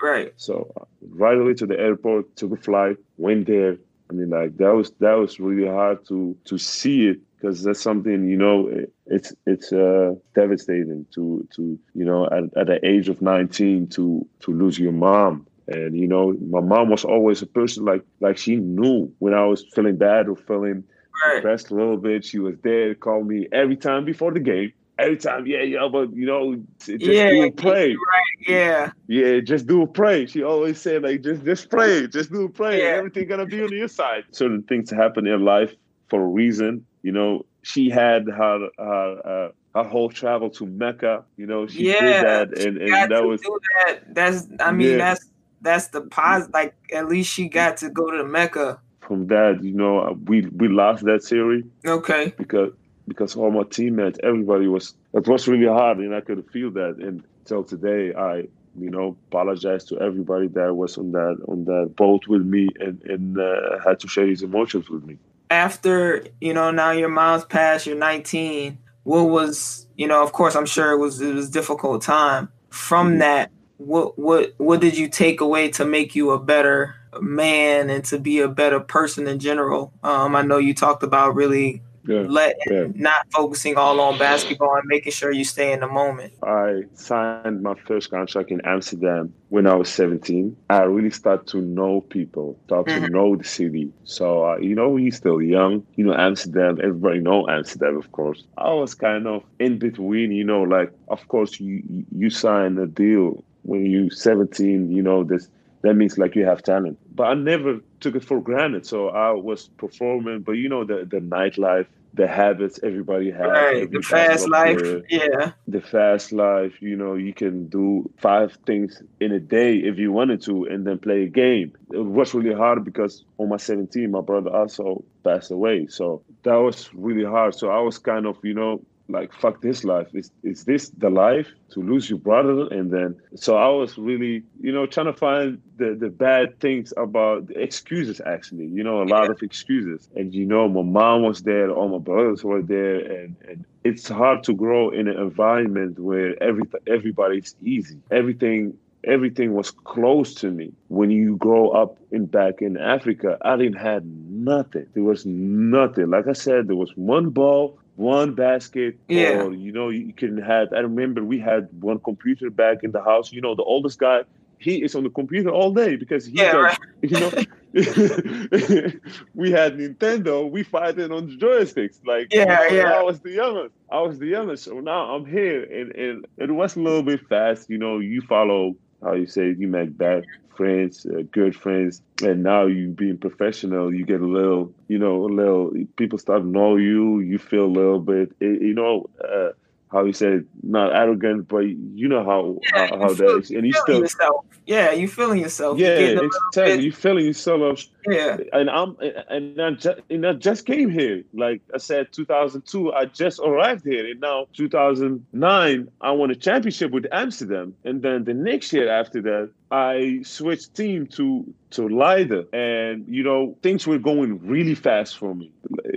[0.03, 0.33] Right.
[0.37, 3.77] So uh, right away to the airport, took a flight, went there.
[4.11, 7.81] I mean, like that was that was really hard to to see it because that's
[7.81, 12.85] something you know it, it's it's uh, devastating to to you know at, at the
[12.85, 17.41] age of 19 to to lose your mom and you know my mom was always
[17.41, 20.83] a person like like she knew when I was feeling bad or feeling
[21.25, 21.37] right.
[21.37, 24.73] depressed a little bit she was there to call me every time before the game
[25.01, 27.89] every time, yeah, yeah, but you know, just yeah, do a play.
[27.89, 28.93] Right, yeah.
[29.07, 30.27] Yeah, just do a play.
[30.27, 32.79] She always said, like, just just play, just do a play.
[32.79, 32.97] Yeah.
[32.97, 34.25] Everything gonna be on your side.
[34.33, 35.75] Certain things happen in life
[36.09, 36.85] for a reason.
[37.03, 41.25] You know, she had her her uh, her whole travel to Mecca.
[41.37, 44.15] You know, she yeah, did that, and, and that was that.
[44.15, 44.97] That's I mean, yeah.
[44.99, 45.27] that's
[45.63, 46.53] that's the positive.
[46.55, 48.81] Like, at least she got to go to Mecca.
[49.01, 51.65] From that, you know, we we lost that series.
[51.85, 52.33] Okay.
[52.37, 52.73] Because
[53.09, 56.97] because all my teammates, everybody was it was really hard, and I could feel that.
[56.99, 61.95] And till today, I you know apologize to everybody that was on that on that
[61.97, 65.19] boat with me and and uh, had to share his emotions with me.
[65.51, 68.79] After you know, now your mom's passed, you're 19.
[69.03, 70.23] What was you know?
[70.23, 72.51] Of course, I'm sure it was it was difficult time.
[72.71, 73.19] From mm-hmm.
[73.19, 78.05] that, what what what did you take away to make you a better man and
[78.05, 79.93] to be a better person in general?
[80.05, 82.25] Um, I know you talked about really yeah.
[82.29, 82.57] let
[82.95, 86.33] not focusing all on basketball and making sure you stay in the moment.
[86.43, 90.57] I signed my first contract in Amsterdam when I was 17.
[90.71, 93.05] I really started to know people, start mm-hmm.
[93.05, 93.93] to know the city.
[94.05, 95.87] So uh, you know, he's still young.
[95.97, 96.79] You know, Amsterdam.
[96.83, 98.45] Everybody know Amsterdam, of course.
[98.59, 100.33] I was kind of in between.
[100.33, 101.83] You know, like of course you
[102.17, 104.91] you sign a deal when you 17.
[104.91, 105.49] You know this
[105.83, 106.99] that means like you have talent.
[107.21, 108.87] But I never took it for granted.
[108.87, 113.43] So I was performing, but you know the the nightlife, the habits everybody has.
[113.43, 114.79] Right, the fast life.
[114.79, 115.53] There, yeah.
[115.69, 120.13] The fast life, you know, you can do five things in a day if you
[120.13, 121.75] wanted to and then play a game.
[121.93, 125.89] It was really hard because on my 17, my brother also passed away.
[125.89, 127.55] So that was really hard.
[127.55, 128.81] So I was kind of, you know,
[129.11, 130.09] like fuck this life.
[130.15, 131.49] Is is this the life?
[131.71, 135.63] To lose your brother and then so i was really you know trying to find
[135.77, 139.31] the the bad things about the excuses actually you know a lot yeah.
[139.33, 140.09] of excuses.
[140.17, 144.09] And you know my mom was there all my brothers were there and and it's
[144.09, 147.99] hard to grow in an environment where every everybody's easy.
[148.11, 150.73] Everything everything was close to me.
[150.89, 154.87] When you grow up in back in africa i didn't have nothing.
[154.95, 156.11] There was nothing.
[156.11, 159.43] Like i said there was one ball one basket yeah.
[159.43, 163.03] or you know you can have i remember we had one computer back in the
[163.03, 164.23] house you know the oldest guy
[164.59, 166.79] he is on the computer all day because he yeah, right.
[167.03, 167.31] you know
[169.35, 173.75] we had nintendo we fighting on the joysticks like yeah yeah i was the youngest
[173.91, 177.27] i was the youngest so now i'm here and, and it was a little bit
[177.29, 180.25] fast you know you follow how you say you make bad
[180.57, 185.25] friends, uh, good friends, and now you being professional, you get a little, you know,
[185.25, 185.73] a little.
[185.97, 187.21] People start to know you.
[187.21, 189.07] You feel a little bit, you know.
[189.23, 189.51] Uh,
[189.91, 193.67] how he said not arrogant, but you know how yeah, how, how that is, and
[193.67, 194.47] you still yourself.
[194.67, 195.79] Yeah, you feeling yourself.
[195.79, 196.21] Yeah,
[196.53, 196.85] exactly.
[196.85, 197.85] You feeling yourself.
[198.07, 198.97] Yeah, and I'm
[199.29, 201.25] and I just and I just came here.
[201.35, 206.93] Like I said, 2002, I just arrived here, and now 2009, I won a championship
[206.93, 212.47] with Amsterdam, and then the next year after that, I switched team to to Leiden,
[212.53, 215.51] and you know things were going really fast for me.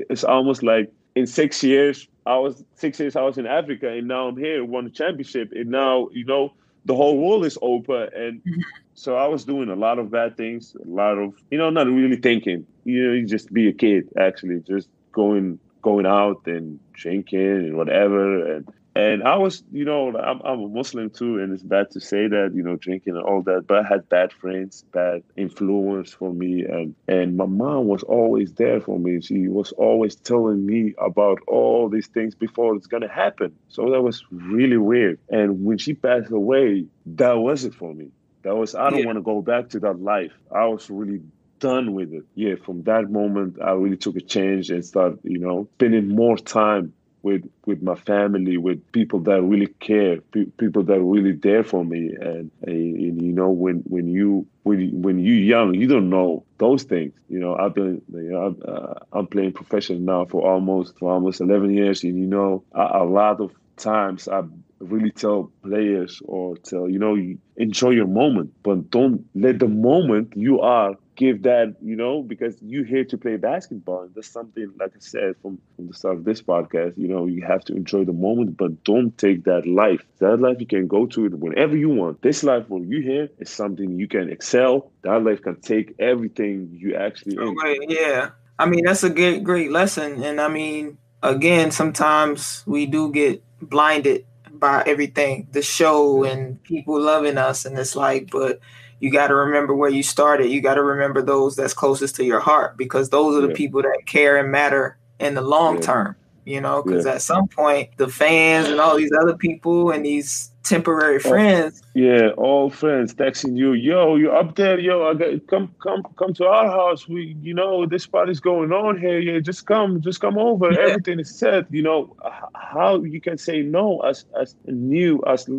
[0.09, 4.07] It's almost like in six years I was six years I was in Africa and
[4.07, 6.53] now I'm here, won the championship, and now you know
[6.85, 8.61] the whole world is open and mm-hmm.
[8.93, 11.87] so I was doing a lot of bad things, a lot of you know, not
[11.87, 12.65] really thinking.
[12.85, 17.77] You know, you just be a kid actually, just going going out and drinking and
[17.77, 21.89] whatever and and I was, you know, I'm, I'm a Muslim too, and it's bad
[21.91, 23.65] to say that, you know, drinking and all that.
[23.67, 28.53] But I had bad friends, bad influence for me, and and my mom was always
[28.53, 29.21] there for me.
[29.21, 33.55] She was always telling me about all these things before it's gonna happen.
[33.67, 35.19] So that was really weird.
[35.29, 38.09] And when she passed away, that was it for me.
[38.43, 39.05] That was I don't yeah.
[39.07, 40.33] want to go back to that life.
[40.51, 41.21] I was really
[41.59, 42.25] done with it.
[42.35, 46.37] Yeah, from that moment, I really took a change and started, you know, spending more
[46.37, 46.93] time
[47.23, 51.83] with with my family, with people that really care, pe- people that really there for
[51.83, 52.13] me.
[52.19, 56.83] And, and, you know, when when you when when you young, you don't know those
[56.83, 57.13] things.
[57.29, 61.11] You know, I've been you know I'm, uh, I'm playing professional now for almost for
[61.11, 64.43] almost 11 years, and you know, a, a lot of times I
[64.79, 67.17] really tell players or tell you know
[67.57, 72.55] enjoy your moment but don't let the moment you are give that, you know, because
[72.61, 74.09] you're here to play basketball.
[74.13, 77.45] That's something, like I said from, from the start of this podcast, you know, you
[77.45, 80.01] have to enjoy the moment, but don't take that life.
[80.19, 82.21] That life you can go to it whenever you want.
[82.21, 84.91] This life, when you here, is something you can excel.
[85.03, 87.55] That life can take everything you actually in.
[87.55, 88.29] Right, yeah.
[88.57, 90.23] I mean, that's a great, great lesson.
[90.23, 96.99] And I mean, again, sometimes we do get blinded by everything, the show and people
[96.99, 97.65] loving us.
[97.65, 98.59] And it's like, but
[99.03, 100.49] you got to remember where you started.
[100.49, 103.53] You got to remember those that's closest to your heart because those are the yeah.
[103.53, 105.81] people that care and matter in the long yeah.
[105.81, 106.15] term.
[106.45, 107.15] You know, because yeah.
[107.15, 111.81] at some point, the fans and all these other people and these temporary friends.
[111.83, 116.03] Oh, yeah, all friends texting you, yo, you up there, yo, I got come come
[116.17, 117.07] come to our house.
[117.07, 119.19] We you know, this party's going on here.
[119.19, 120.71] Yeah, just come, just come over.
[120.71, 120.79] Yeah.
[120.79, 121.65] Everything is set.
[121.73, 122.15] You know,
[122.55, 125.49] how you can say no as as new as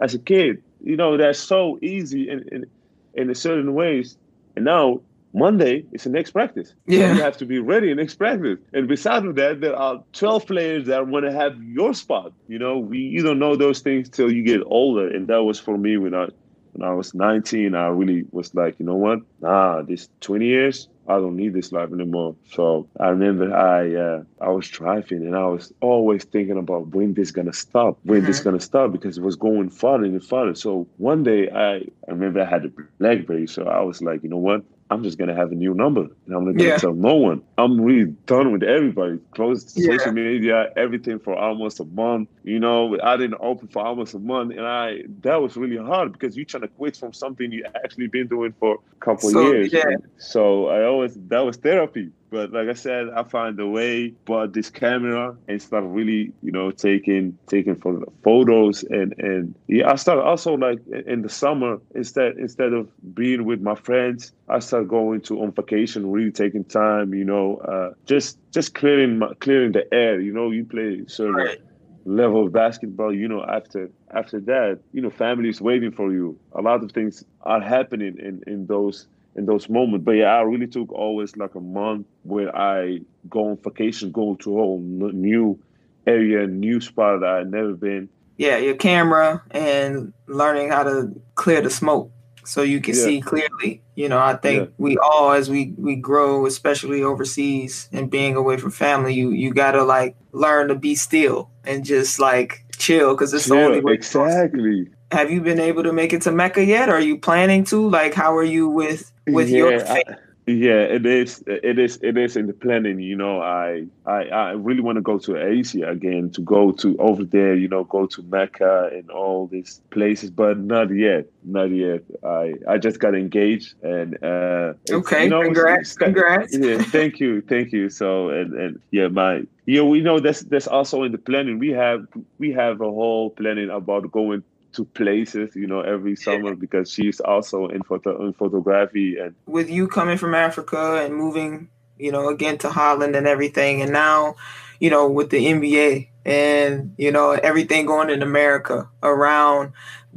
[0.00, 0.62] as a kid.
[0.82, 2.66] You know, that's so easy in, in
[3.14, 4.16] in certain ways.
[4.54, 5.00] And now
[5.32, 6.72] Monday is the next practice.
[6.86, 7.14] Yeah.
[7.14, 8.58] you have to be ready in next practice.
[8.72, 12.32] And besides of that, there are 12 players that want to have your spot.
[12.48, 15.08] You know, we you don't know those things till you get older.
[15.08, 16.28] And that was for me when I
[16.76, 19.20] when I was 19, I really was like, you know what?
[19.40, 22.36] Nah, this 20 years, I don't need this life anymore.
[22.50, 27.14] So I remember I uh, I was driving and I was always thinking about when
[27.14, 28.26] this gonna stop, when mm-hmm.
[28.26, 30.54] this gonna stop because it was going farther and farther.
[30.54, 34.28] So one day I, I remember I had a BlackBerry, so I was like, you
[34.28, 34.62] know what?
[34.90, 36.76] I'm just gonna have a new number and I'm not gonna yeah.
[36.78, 37.42] tell no one.
[37.58, 39.18] I'm really done with everybody.
[39.32, 39.96] Closed yeah.
[39.96, 42.28] social media, everything for almost a month.
[42.44, 46.12] You know, I didn't open for almost a month, and I that was really hard
[46.12, 49.52] because you're trying to quit from something you actually been doing for a couple so,
[49.52, 49.72] years.
[49.72, 49.96] Yeah.
[50.18, 52.12] So I always that was therapy.
[52.30, 56.50] But like I said, I find a way, bought this camera and started really, you
[56.52, 62.36] know, taking taking photos and and yeah, I started also like in the summer instead
[62.36, 67.14] instead of being with my friends, I started going to on vacation, really taking time,
[67.14, 70.20] you know, uh, just just clearing my, clearing the air.
[70.20, 71.58] You know, you play certain right.
[72.04, 73.14] level of basketball.
[73.14, 76.38] You know, after after that, you know, family is waiting for you.
[76.52, 79.06] A lot of things are happening in in those
[79.36, 80.04] in those moments.
[80.04, 84.34] But yeah, I really took always like a month where I go on vacation, go
[84.36, 85.58] to a whole new
[86.06, 88.08] area, new spot that I'd never been.
[88.38, 92.10] Yeah, your camera and learning how to clear the smoke
[92.44, 93.02] so you can yeah.
[93.02, 93.82] see clearly.
[93.94, 94.74] You know, I think yeah.
[94.78, 99.52] we all as we we grow, especially overseas and being away from family, you you
[99.52, 103.80] gotta like learn to be still and just like chill because it's chill, the only
[103.80, 103.94] way.
[103.94, 104.88] Exactly.
[105.12, 106.88] Have you been able to make it to Mecca yet?
[106.88, 107.88] Are you planning to?
[107.88, 110.04] Like, how are you with with yeah, your faith?
[110.08, 110.16] I,
[110.48, 111.42] yeah, it is.
[111.48, 111.98] It is.
[112.02, 113.00] It is in the planning.
[113.00, 116.30] You know, I I, I really want to go to Asia again.
[116.30, 120.58] To go to over there, you know, go to Mecca and all these places, but
[120.58, 121.26] not yet.
[121.42, 122.02] Not yet.
[122.22, 125.24] I I just got engaged and uh, okay.
[125.24, 125.94] You know, congrats.
[125.94, 126.56] Congrats.
[126.56, 126.78] Yeah.
[126.78, 127.40] Thank you.
[127.40, 127.90] Thank you.
[127.90, 131.58] So and and yeah, my yeah, we know that's that's also in the planning.
[131.58, 132.06] We have
[132.38, 134.44] we have a whole planning about going
[134.76, 139.68] to places, you know, every summer because she's also in photo in photography and with
[139.70, 141.68] you coming from Africa and moving
[141.98, 143.82] you know, again to Holland and everything.
[143.82, 144.36] And now,
[144.80, 149.72] you know, with the NBA and, you know, everything going in America around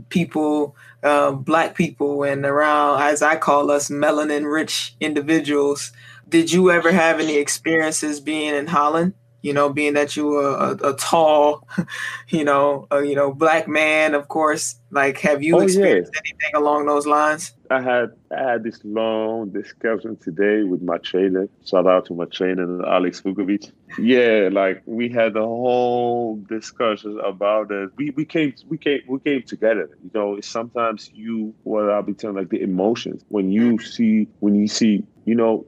[0.10, 5.92] people, uh, black people, and around, as I call us, melanin rich individuals.
[6.28, 9.14] Did you ever have any experiences being in Holland?
[9.42, 11.68] You know, being that you are a, a tall,
[12.30, 14.76] you know, a, you know, black man, of course.
[14.92, 16.22] Like, have you oh, experienced yeah.
[16.26, 17.54] anything along those lines?
[17.72, 21.48] I had I had this long discussion today with my trainer.
[21.64, 23.72] Shout out to my trainer, Alex Vukovic.
[24.00, 27.92] Yeah, like we had a whole discussion about it.
[27.96, 29.90] We we came we came we came together.
[30.04, 34.56] You know, sometimes you what I'll be telling like the emotions when you see when
[34.56, 35.66] you see you know.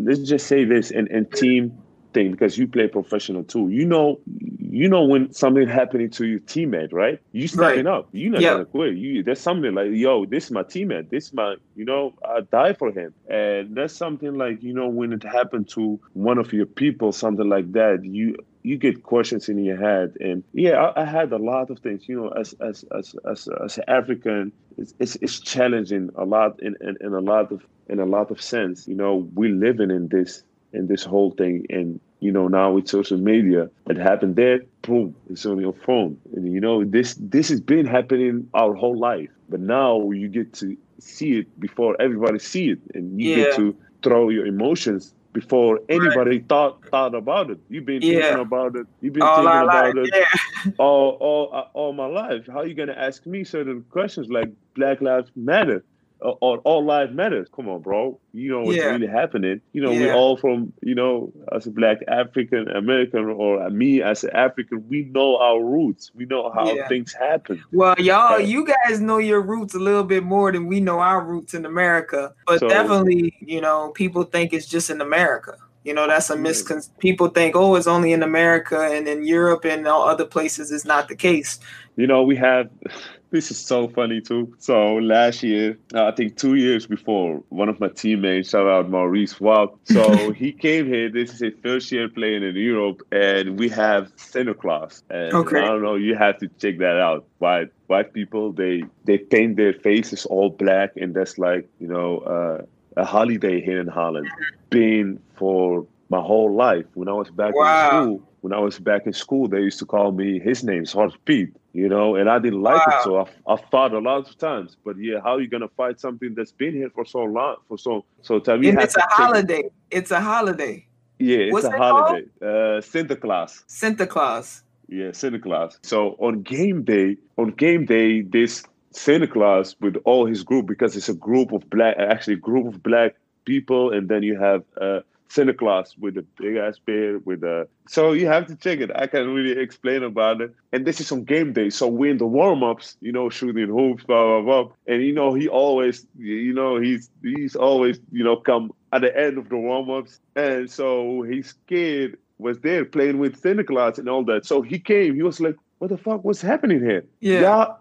[0.00, 1.76] Let's just say this and, and team
[2.12, 3.68] thing because you play professional too.
[3.68, 4.20] You know,
[4.58, 7.20] you know when something happening to your teammate, right?
[7.32, 7.98] You standing right.
[7.98, 8.08] up.
[8.12, 8.52] You're not yep.
[8.54, 8.94] gonna quit.
[8.94, 11.10] You there's something like, yo, this is my teammate.
[11.10, 13.14] This is my, you know, I die for him.
[13.28, 17.48] And that's something like, you know, when it happened to one of your people, something
[17.48, 21.38] like that, you you get questions in your head and yeah I, I, had a
[21.38, 26.10] lot of things you know as as as as, as african it's, it's, it's challenging
[26.16, 29.28] a lot in, in, in a lot of in a lot of sense you know
[29.34, 30.42] we're living in this
[30.72, 31.66] in this whole thing.
[31.70, 36.18] And you know, now with social media, it happened there, boom, it's on your phone.
[36.34, 39.30] And you know, this this has been happening our whole life.
[39.48, 43.36] But now you get to see it before everybody see it, and you yeah.
[43.36, 46.48] get to throw your emotions before anybody right.
[46.48, 47.58] thought thought about it.
[47.68, 48.20] You've been yeah.
[48.20, 48.86] thinking about it.
[49.00, 50.72] You've been all thinking about life, it yeah.
[50.78, 52.46] all all all my life.
[52.46, 55.84] How are you gonna ask me certain questions like Black Lives Matter?
[56.20, 57.48] Uh, or all lives matters.
[57.54, 58.18] Come on, bro.
[58.32, 58.86] You know what's yeah.
[58.86, 59.60] really happening.
[59.72, 60.00] You know, yeah.
[60.00, 64.84] we all from, you know, as a black African American or me as an African,
[64.88, 66.10] we know our roots.
[66.16, 66.88] We know how yeah.
[66.88, 67.62] things happen.
[67.72, 71.22] Well, y'all, you guys know your roots a little bit more than we know our
[71.22, 72.34] roots in America.
[72.48, 75.56] But so, definitely, you know, people think it's just in America.
[75.88, 76.86] You know, that's a miscon.
[76.98, 80.70] People think, oh, it's only in America and in Europe and all other places.
[80.70, 81.58] Is not the case.
[81.96, 82.68] You know, we have
[83.30, 84.54] this is so funny too.
[84.58, 88.90] So last year, uh, I think two years before, one of my teammates, shout out
[88.90, 89.78] Maurice Wow.
[89.84, 91.10] So he came here.
[91.10, 95.02] This is his first year playing in Europe, and we have Santa Claus.
[95.08, 95.58] And okay.
[95.58, 97.24] I don't know, you have to check that out.
[97.38, 102.18] White white people, they they paint their faces all black, and that's like you know
[102.18, 102.64] uh,
[102.98, 104.28] a holiday here in Holland.
[104.70, 106.86] Been for my whole life.
[106.94, 107.84] When I was back wow.
[107.84, 110.94] in school, when I was back in school, they used to call me his name's
[110.94, 112.98] Zwarte Piet you know, and I didn't like wow.
[112.98, 114.76] it, so I, I fought a lot of times.
[114.84, 117.78] But yeah, how are you gonna fight something that's been here for so long, for
[117.78, 118.64] so so time?
[118.64, 119.60] And it's a holiday.
[119.60, 119.72] It.
[119.92, 120.86] It's a holiday.
[121.20, 122.26] Yeah, it's What's a holiday.
[122.42, 123.62] Uh, Santa Claus.
[123.68, 124.62] Santa Claus.
[124.88, 125.78] Yeah, Santa Claus.
[125.82, 130.96] So on game day, on game day, this Santa Claus with all his group because
[130.96, 133.14] it's a group of black, actually group of black
[133.44, 137.68] people, and then you have uh, Santa Claus with a big ass beard with a
[137.86, 138.90] so you have to check it.
[138.94, 140.54] I can't really explain about it.
[140.72, 141.70] And this is on game day.
[141.70, 144.72] So we're in the warm ups, you know, shooting hoops, blah blah blah.
[144.86, 149.16] And you know, he always you know, he's he's always, you know, come at the
[149.16, 150.18] end of the warm ups.
[150.34, 154.46] And so his kid was there playing with Santa Claus and all that.
[154.46, 156.24] So he came, he was like, What the fuck?
[156.24, 157.04] What's happening here?
[157.20, 157.40] Yeah.
[157.40, 157.78] Y'all,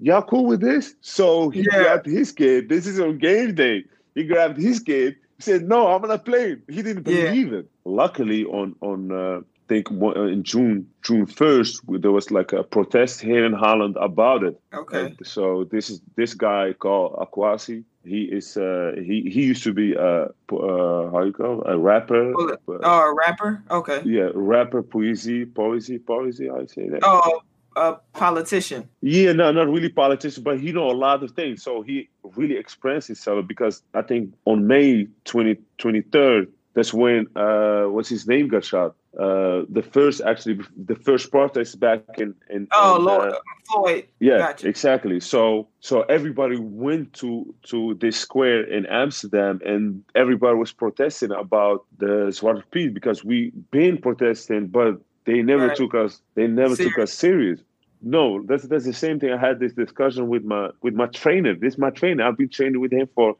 [0.00, 0.94] y'all cool with this?
[1.02, 1.82] So he yeah.
[1.82, 2.68] grabbed his kid.
[2.70, 3.84] This is on game day.
[4.14, 7.58] He grabbed his kid he said, "No, I'm gonna play." He didn't believe yeah.
[7.58, 7.70] it.
[7.84, 12.62] Luckily, on on uh, I think uh, in June June first, there was like a
[12.62, 14.60] protest here in Holland about it.
[14.72, 15.06] Okay.
[15.06, 17.84] And so this is this guy called Akwasi.
[18.04, 21.72] He is uh, he he used to be a uh, how you call it?
[21.72, 22.32] a rapper.
[22.36, 23.62] Oh, oh, a rapper.
[23.70, 24.02] Okay.
[24.04, 26.48] Yeah, rapper, poesy, poesy, poesy.
[26.48, 27.00] I say that.
[27.02, 27.42] Oh,
[27.76, 28.88] a politician.
[29.02, 31.62] Yeah, no, not really politician, but he know a lot of things.
[31.62, 37.84] So he really expressed himself because I think on May 20, 23rd, that's when uh,
[37.84, 38.94] what's his name got shot.
[39.18, 44.06] Uh, the first actually the first protest back in in oh in, Lord uh, Floyd
[44.20, 44.68] yeah gotcha.
[44.68, 51.30] exactly so so everybody went to to this square in Amsterdam and everybody was protesting
[51.30, 55.76] about the Zwarte Piet because we been protesting but they never right.
[55.76, 56.20] took us.
[56.34, 56.94] They never serious.
[56.94, 57.60] took us serious.
[58.02, 59.32] No, that's that's the same thing.
[59.32, 61.54] I had this discussion with my with my trainer.
[61.54, 62.24] This is my trainer.
[62.24, 63.36] I've been training with him for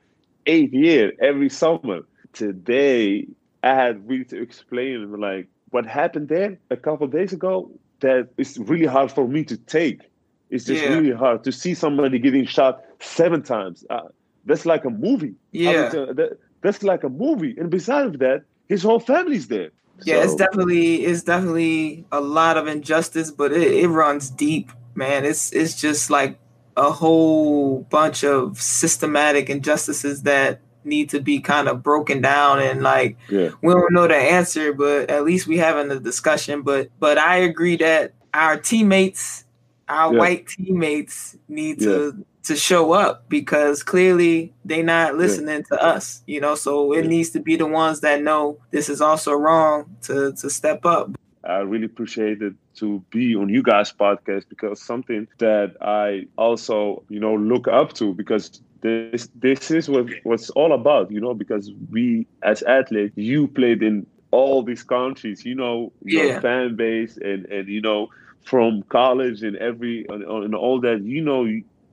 [0.47, 2.01] eight years every summer.
[2.33, 3.27] Today,
[3.63, 7.71] I had really to explain like what happened there a couple days ago.
[8.01, 10.03] That is really hard for me to take.
[10.51, 10.91] It's just yeah.
[10.91, 13.85] really hard to see somebody getting shot seven times.
[13.89, 14.09] Uh,
[14.45, 15.35] that's like a movie.
[15.53, 17.55] Yeah, that, that's like a movie.
[17.59, 19.71] And besides that, his whole family's there.
[20.05, 20.23] Yeah, so.
[20.25, 25.25] it's definitely it's definitely a lot of injustice, but it, it runs deep, man.
[25.25, 26.39] It's it's just like
[26.77, 32.83] a whole bunch of systematic injustices that need to be kind of broken down and
[32.83, 33.51] like Yeah.
[33.63, 36.63] we don't know the answer, but at least we having the discussion.
[36.63, 39.45] But but I agree that our teammates,
[39.89, 40.19] our Yeah.
[40.19, 46.23] white teammates, need to to show up because clearly they not listening to us.
[46.27, 47.09] You know, so it Yeah.
[47.11, 51.11] needs to be the ones that know this is also wrong to to step up.
[51.45, 57.05] I really appreciate it to be on you guys' podcast because something that I also,
[57.09, 61.35] you know, look up to because this this is what what's all about, you know,
[61.35, 66.41] because we as athletes, you played in all these countries, you know, your Yeah.
[66.41, 68.09] fan base and and you know
[68.47, 71.47] from college and every and, and all that, you know,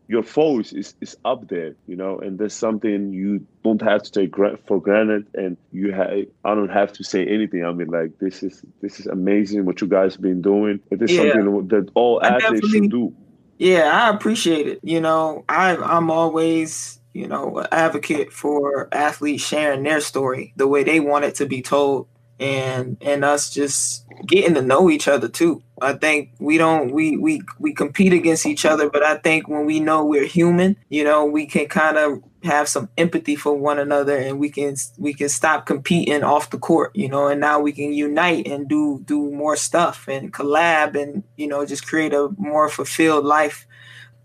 [0.07, 4.11] your voice is, is up there, you know, and there's something you don't have to
[4.11, 6.11] take gra- for granted, and you have
[6.43, 7.65] I don't have to say anything.
[7.65, 10.79] I mean, like this is this is amazing what you guys been doing.
[10.91, 11.33] It is Yeah.
[11.33, 13.13] something that all I athletes should do.
[13.57, 14.79] Yeah, I appreciate it.
[14.83, 20.67] You know, I I'm always, you know, an advocate for athletes sharing their story the
[20.67, 22.07] way they want it to be told
[22.43, 25.63] and and us just getting to know each other too.
[25.81, 29.65] I think we don't we we we compete against each other, but I think when
[29.65, 33.79] we know we're human, you know, we can kind of have some empathy for one
[33.79, 37.59] another and we can we can stop competing off the court, you know, and now
[37.59, 42.13] we can unite and do do more stuff and collab and you know just create
[42.13, 43.67] a more fulfilled life.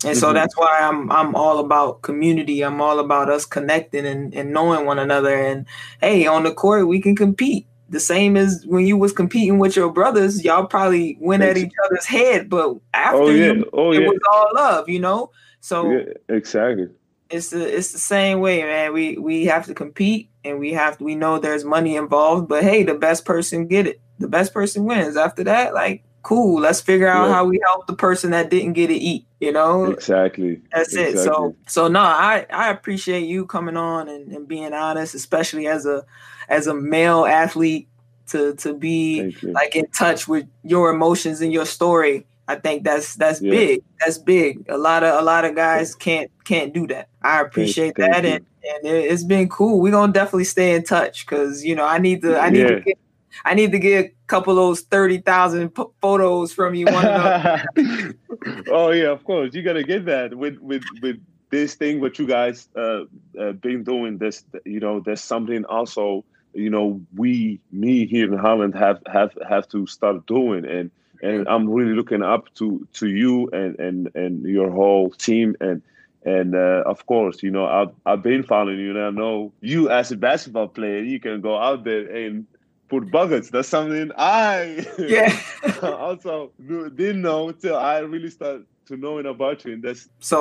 [0.05, 0.35] And so Mhm.
[0.35, 2.63] that's why I'm I'm all about community.
[2.63, 5.35] I'm all about us connecting and, and knowing one another.
[5.35, 5.67] And
[6.01, 7.67] hey, on the court we can compete.
[7.91, 11.73] The same as when you was competing with your brothers, y'all probably went at each
[11.85, 15.31] other's head, but after Oh yeah, you, oh it yeah, was all love, you know.
[15.61, 16.89] So yeah, exactly.
[17.31, 18.93] it's the it's the same way, man.
[18.93, 22.49] We we have to compete, and we have to, we know there's money involved.
[22.49, 24.01] But hey, the best person get it.
[24.19, 25.17] The best person wins.
[25.17, 26.61] After that, like cool.
[26.61, 27.35] Let's figure out Yeah.
[27.35, 29.25] how we help the person that didn't get to eat.
[29.41, 30.61] You know, Exactly.
[30.73, 31.17] that's it.
[31.19, 35.87] So so no, I I appreciate you coming on and, and being honest, especially as
[35.87, 36.05] a
[36.49, 37.89] as a male athlete
[38.29, 42.27] to to be like in touch with your emotions and your story.
[42.47, 43.51] I think that's that's Yeah.
[43.51, 43.83] big.
[44.01, 44.65] That's big.
[44.69, 47.09] A lot of a lot of guys can't can't do that.
[47.23, 48.31] I appreciate thank that, you.
[48.31, 49.81] and and it, it's been cool.
[49.81, 52.69] We're gonna definitely stay in touch because you know I need to I need Yeah.
[52.69, 52.99] to get
[53.45, 56.87] I need to get a couple of those thirty thousand p- photos from you.
[56.87, 57.43] One of
[57.75, 58.15] them.
[58.71, 59.55] oh yeah, of course.
[59.55, 61.17] You gotta get that with with with
[61.51, 63.05] this thing what you guys uh,
[63.39, 64.17] uh been doing.
[64.19, 66.25] This you know, there's something also
[66.55, 70.91] you know we me here in Holland have have have to start doing and
[71.23, 75.83] and I'm really looking up to to you and and and your whole team and.
[76.25, 79.89] And uh, of course, you know I've I've been following you, and I know you
[79.89, 82.45] as a basketball player, you can go out there and
[82.89, 83.51] put buckets.
[83.51, 85.41] That's something I yeah.
[85.83, 90.41] also didn't know until I really started to knowing about you, and that's So,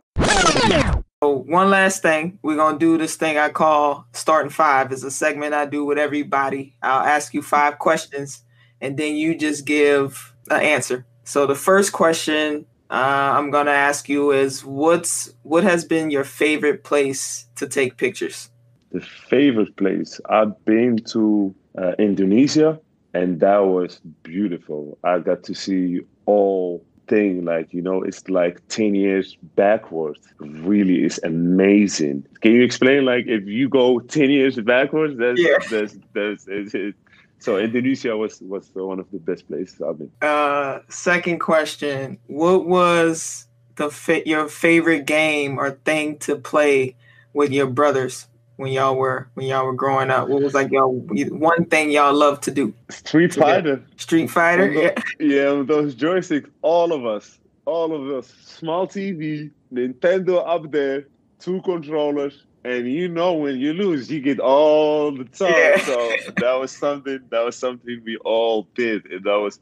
[1.23, 4.91] so one last thing, we're gonna do this thing I call starting five.
[4.91, 6.75] It's a segment I do with everybody.
[6.81, 8.43] I'll ask you five questions,
[8.81, 11.05] and then you just give an answer.
[11.23, 16.23] So the first question uh, I'm gonna ask you is, what's what has been your
[16.23, 18.49] favorite place to take pictures?
[18.91, 20.19] the favorite place.
[20.29, 22.79] I've been to uh, Indonesia,
[23.13, 24.97] and that was beautiful.
[25.03, 31.03] I got to see all thing like you know it's like 10 years backwards really
[31.03, 32.25] is amazing.
[32.41, 35.57] Can you explain like if you go 10 years backwards that's Yeah.
[35.71, 36.95] that's that's it,
[37.39, 40.11] so indonesia was was one of the best places i've been.
[40.21, 46.95] Uh, second question: What was the fa- your favorite game or thing to play
[47.33, 48.27] with your brothers
[48.57, 50.27] when y'all were when y'all were growing up?
[50.29, 52.73] What was like y'all one thing y'all loved to do?
[52.89, 54.67] street fighter Street Fighter.
[54.67, 54.93] Although- Yeah.
[55.19, 61.07] Yeah, with those joysticks, all of us, all of us, small TV, Nintendo up there,
[61.39, 65.53] two controllers, and you know when you lose, you get all the time.
[65.53, 65.77] Yeah.
[65.85, 67.19] So that was something.
[67.29, 69.59] That was something we all did, and that was.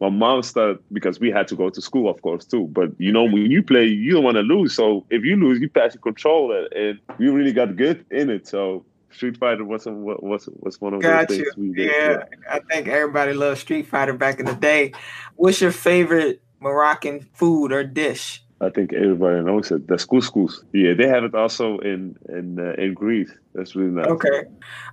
[0.00, 2.68] My mom started because we had to go to school, of course, too.
[2.72, 4.74] But you know, when you play, you don't want to lose.
[4.74, 8.46] So if you lose, you pass the controller, and we really got good in it.
[8.46, 11.44] So Street Fighter was a, was was one of Got those you.
[11.44, 11.90] things we did.
[11.90, 14.92] Yeah, I think everybody loved Street Fighter back in the day.
[15.36, 18.44] What's your favorite Moroccan food or dish?
[18.60, 19.86] I think everybody knows it.
[19.86, 20.64] That's couscous.
[20.72, 23.30] Yeah, they have it also in in uh, in Greece.
[23.54, 24.06] That's really nice.
[24.06, 24.44] Okay.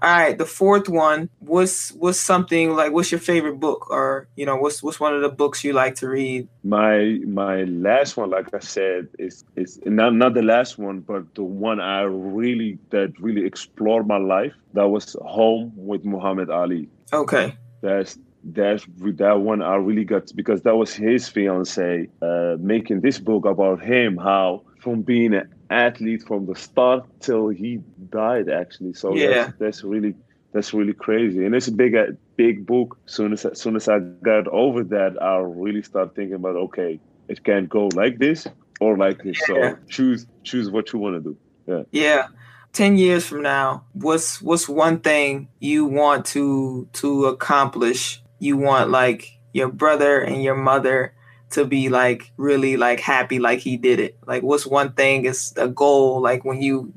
[0.02, 0.38] All right.
[0.38, 1.30] The fourth one.
[1.40, 2.92] What's what's something like?
[2.92, 5.96] What's your favorite book, or you know, what's what's one of the books you like
[5.96, 6.48] to read?
[6.64, 11.34] My my last one, like I said, is is not not the last one, but
[11.34, 14.54] the one I really that really explored my life.
[14.74, 16.88] That was Home with Muhammad Ali.
[17.12, 17.58] Okay.
[17.82, 23.18] That's that's that one I really got because that was his fiance uh, making this
[23.18, 27.80] book about him how from being an athlete from the start till he
[28.10, 28.94] died actually.
[28.94, 29.28] So yeah.
[29.30, 30.14] that's, that's really
[30.54, 31.44] that's really crazy.
[31.44, 31.96] And it's a big
[32.36, 32.98] big book.
[33.08, 37.00] Soon as, as soon as i got over that i really start thinking about okay
[37.28, 38.48] it can't go like this
[38.80, 39.40] or like this.
[39.50, 39.72] Yeah.
[39.72, 41.38] so choose choose what you want to do.
[41.68, 41.84] Yeah.
[41.92, 42.28] Yeah.
[42.74, 48.90] 10 years from now what's what's one thing you want to to accomplish you want
[48.90, 51.14] like your brother and your mother
[51.52, 54.18] to be like really like happy like he did it.
[54.26, 55.26] Like what's one thing?
[55.26, 56.94] Is a goal like when you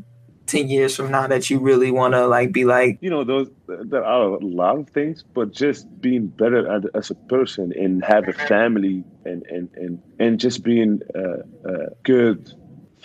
[0.49, 3.51] 10 years from now that you really want to like be like you know those
[3.67, 8.27] there are a lot of things but just being better as, a person and have
[8.29, 12.51] a family and and and, and just being a, a good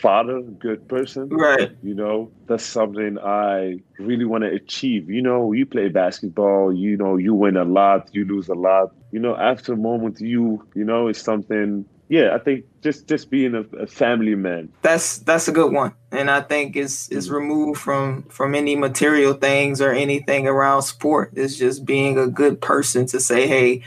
[0.03, 1.29] father, good person.
[1.29, 1.71] Right.
[1.81, 5.09] You know, that's something I really want to achieve.
[5.09, 8.93] You know, you play basketball, you know, you win a lot, you lose a lot.
[9.11, 13.31] You know, after a moment you, you know, it's something yeah, I think just just
[13.31, 14.69] being a, a, family man.
[14.81, 17.35] That's that's a good one, and I think it's it's mm-hmm.
[17.35, 21.31] removed from from any material things or anything around sport.
[21.33, 23.81] It's just being a good person to say, hey,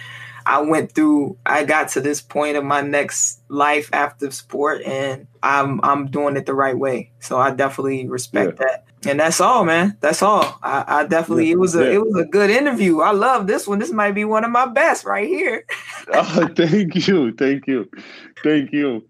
[0.47, 5.27] I went through I got to this point of my next life after sport and
[5.43, 7.11] I'm I'm doing it the right way.
[7.19, 8.67] So I definitely respect yeah.
[8.67, 8.85] that.
[9.11, 9.97] And that's all, man.
[10.01, 10.59] That's all.
[10.63, 11.53] I, I definitely yeah.
[11.53, 11.95] it was a yeah.
[11.95, 13.01] it was a good interview.
[13.01, 13.81] I love this one.
[13.81, 15.65] This might be one of my best right here.
[16.15, 17.33] oh, thank you.
[17.33, 17.91] Thank you.
[18.43, 19.05] Thank you.